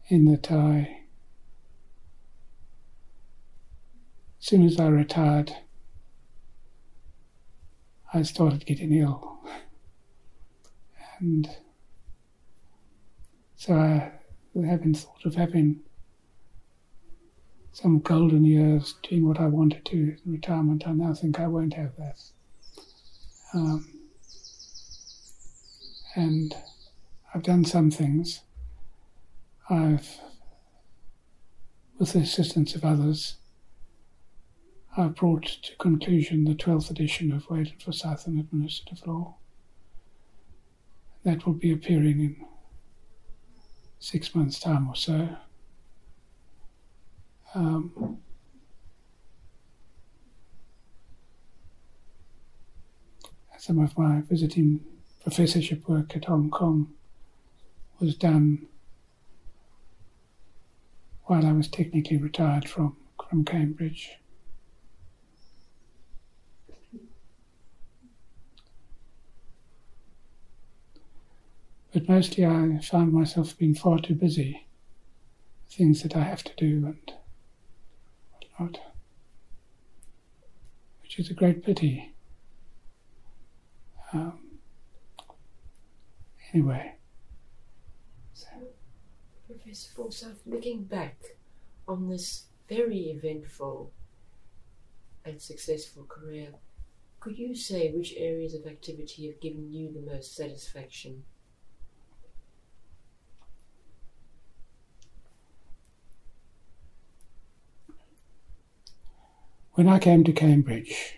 [0.09, 1.03] in that I,
[4.41, 5.53] as soon as I retired,
[8.15, 9.39] I started getting ill.
[11.19, 11.49] And
[13.57, 14.13] so I
[14.55, 15.81] haven't thought of having
[17.73, 20.87] some golden years doing what I wanted to in retirement.
[20.87, 22.21] I now think I won't have that.
[23.55, 23.87] Um,
[26.15, 26.55] and
[27.35, 28.41] I've done some things.
[29.69, 30.19] I've,
[31.99, 33.37] with the assistance of others,
[34.97, 39.37] I've brought to conclusion the 12th edition of Wade and Forsyth and Administrative Law.
[41.25, 42.47] That will be appearing in
[43.99, 45.37] six months' time or so.
[47.55, 48.19] Um,
[53.63, 54.81] some of my visiting
[55.23, 56.93] professorship work at Hong Kong
[58.01, 58.67] was done
[61.27, 62.97] while I was technically retired from,
[63.31, 64.19] from Cambridge.
[71.93, 74.67] But mostly I found myself being far too busy,
[75.71, 77.13] things that I have to do and
[78.59, 78.81] whatnot,
[81.03, 82.12] which is a great pity.
[84.13, 84.39] Um,
[86.53, 86.95] anyway.
[88.35, 88.49] So,
[89.47, 91.17] Professor Forsyth, looking back
[91.89, 93.91] on this very eventful
[95.25, 96.49] and successful career,
[97.21, 101.25] could you say which areas of activity have given you the most satisfaction?
[109.75, 111.15] When I came to Cambridge,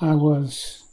[0.00, 0.87] I was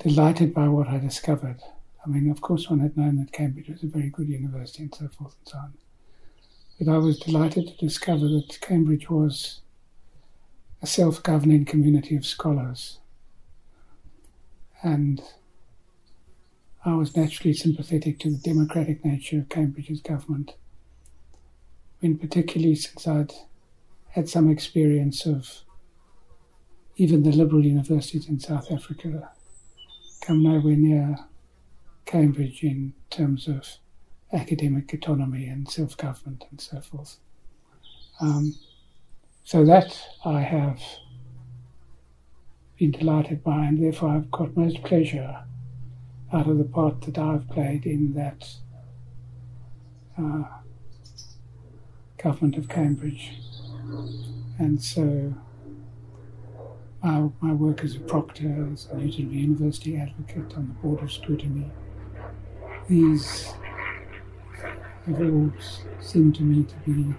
[0.00, 1.60] delighted by what I discovered.
[2.04, 4.94] I mean, of course, one had known that Cambridge was a very good university and
[4.94, 5.74] so forth and so on.
[6.78, 9.60] But I was delighted to discover that Cambridge was
[10.80, 12.98] a self governing community of scholars.
[14.82, 15.22] And
[16.82, 20.54] I was naturally sympathetic to the democratic nature of Cambridge's government,
[22.00, 23.34] in particularly since I'd
[24.08, 25.60] had some experience of
[26.96, 29.30] even the liberal universities in South Africa
[30.20, 31.16] come nowhere near
[32.04, 33.78] Cambridge in terms of
[34.32, 37.18] academic autonomy and self government and so forth.
[38.20, 38.56] Um,
[39.44, 40.80] so that I have
[42.78, 45.44] been delighted by, and therefore I've got most pleasure
[46.32, 48.48] out of the part that I've played in that
[50.18, 50.44] uh,
[52.22, 53.32] government of Cambridge.
[54.58, 55.34] And so
[57.02, 61.70] my, my work as a proctor, as a University advocate on the Board of Scrutiny,
[62.88, 63.52] these
[65.06, 65.52] have all
[66.00, 67.14] seemed to me to be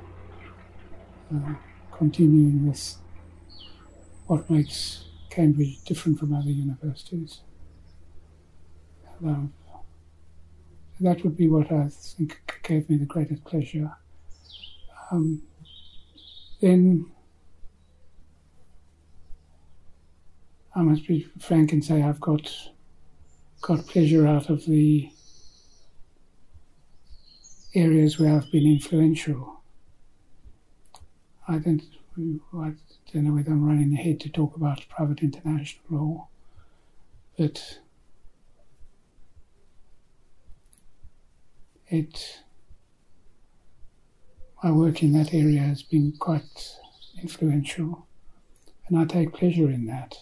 [1.34, 1.54] uh,
[1.92, 2.96] continuing with
[4.28, 7.42] what makes Cambridge different from other universities.
[9.26, 9.54] Um,
[11.00, 13.92] that would be what I think gave me the greatest pleasure.
[15.10, 15.42] Um,
[16.62, 17.12] then
[20.74, 22.52] I must be frank and say I've got
[23.62, 25.12] got pleasure out of the
[27.76, 29.62] areas where I've been influential.
[31.48, 31.84] I don't,
[32.18, 32.74] I
[33.14, 36.28] don't know whether I'm running ahead to talk about private international law,
[37.38, 37.80] but
[41.88, 42.40] it
[44.64, 46.76] my work in that area has been quite
[47.22, 48.08] influential,
[48.88, 50.16] and I take pleasure in that,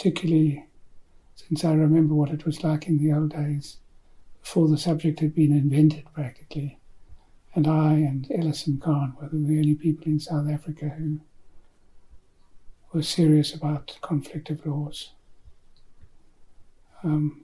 [0.00, 0.64] particularly
[1.34, 3.76] since I remember what it was like in the old days,
[4.40, 6.78] before the subject had been invented practically.
[7.54, 11.20] And I and Ellison Kahn were the only people in South Africa who
[12.94, 15.10] were serious about conflict of laws.
[17.04, 17.42] Um,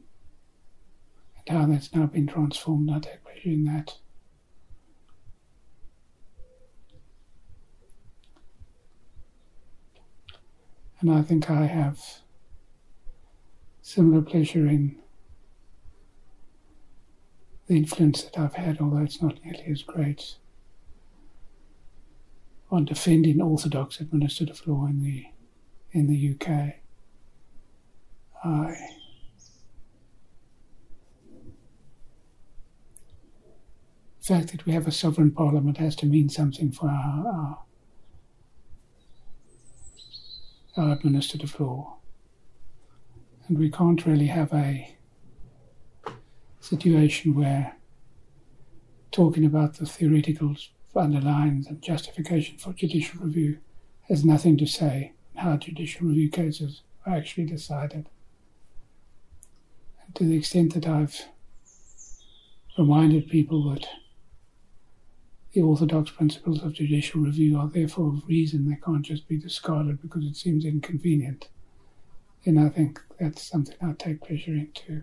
[1.46, 3.98] and how that's now been transformed, I take pleasure in that.
[11.00, 12.00] And I think I have
[13.87, 14.97] similar pleasure in
[17.68, 20.34] the influence that I've had, although it's not nearly as great,
[22.68, 25.26] on defending orthodox administrative law in the
[25.93, 26.74] in the UK.
[28.43, 28.76] I
[34.18, 37.59] the fact that we have a sovereign parliament has to mean something for our, our
[40.76, 41.95] our administrative law.
[43.49, 44.97] And we can't really have a
[46.61, 47.76] situation where
[49.12, 50.57] talking about the theoretical
[50.97, 53.59] underlines and justification for judicial review
[54.09, 58.09] has nothing to say how judicial review cases are actually decided.
[60.05, 61.20] And to the extent that I've
[62.78, 63.86] reminded people that
[65.53, 69.38] the orthodox principles of judicial review are there for a reason, they can't just be
[69.38, 71.49] discarded because it seems inconvenient.
[72.47, 75.03] And I think that's something I take pleasure in too.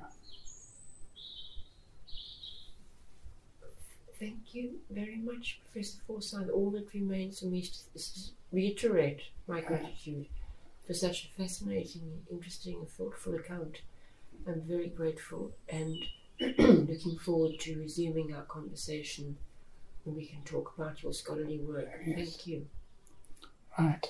[4.17, 6.49] Thank you very much, Professor Forsyth.
[6.49, 9.67] All that remains for me is to reiterate my uh-huh.
[9.67, 10.27] gratitude
[10.87, 13.81] for such a fascinating, interesting, and thoughtful account.
[14.47, 15.97] I'm very grateful and
[16.39, 19.35] looking forward to resuming our conversation
[20.05, 21.89] when we can talk about your scholarly work.
[22.05, 22.15] Yes.
[22.15, 22.67] Thank you.
[23.77, 24.07] Right.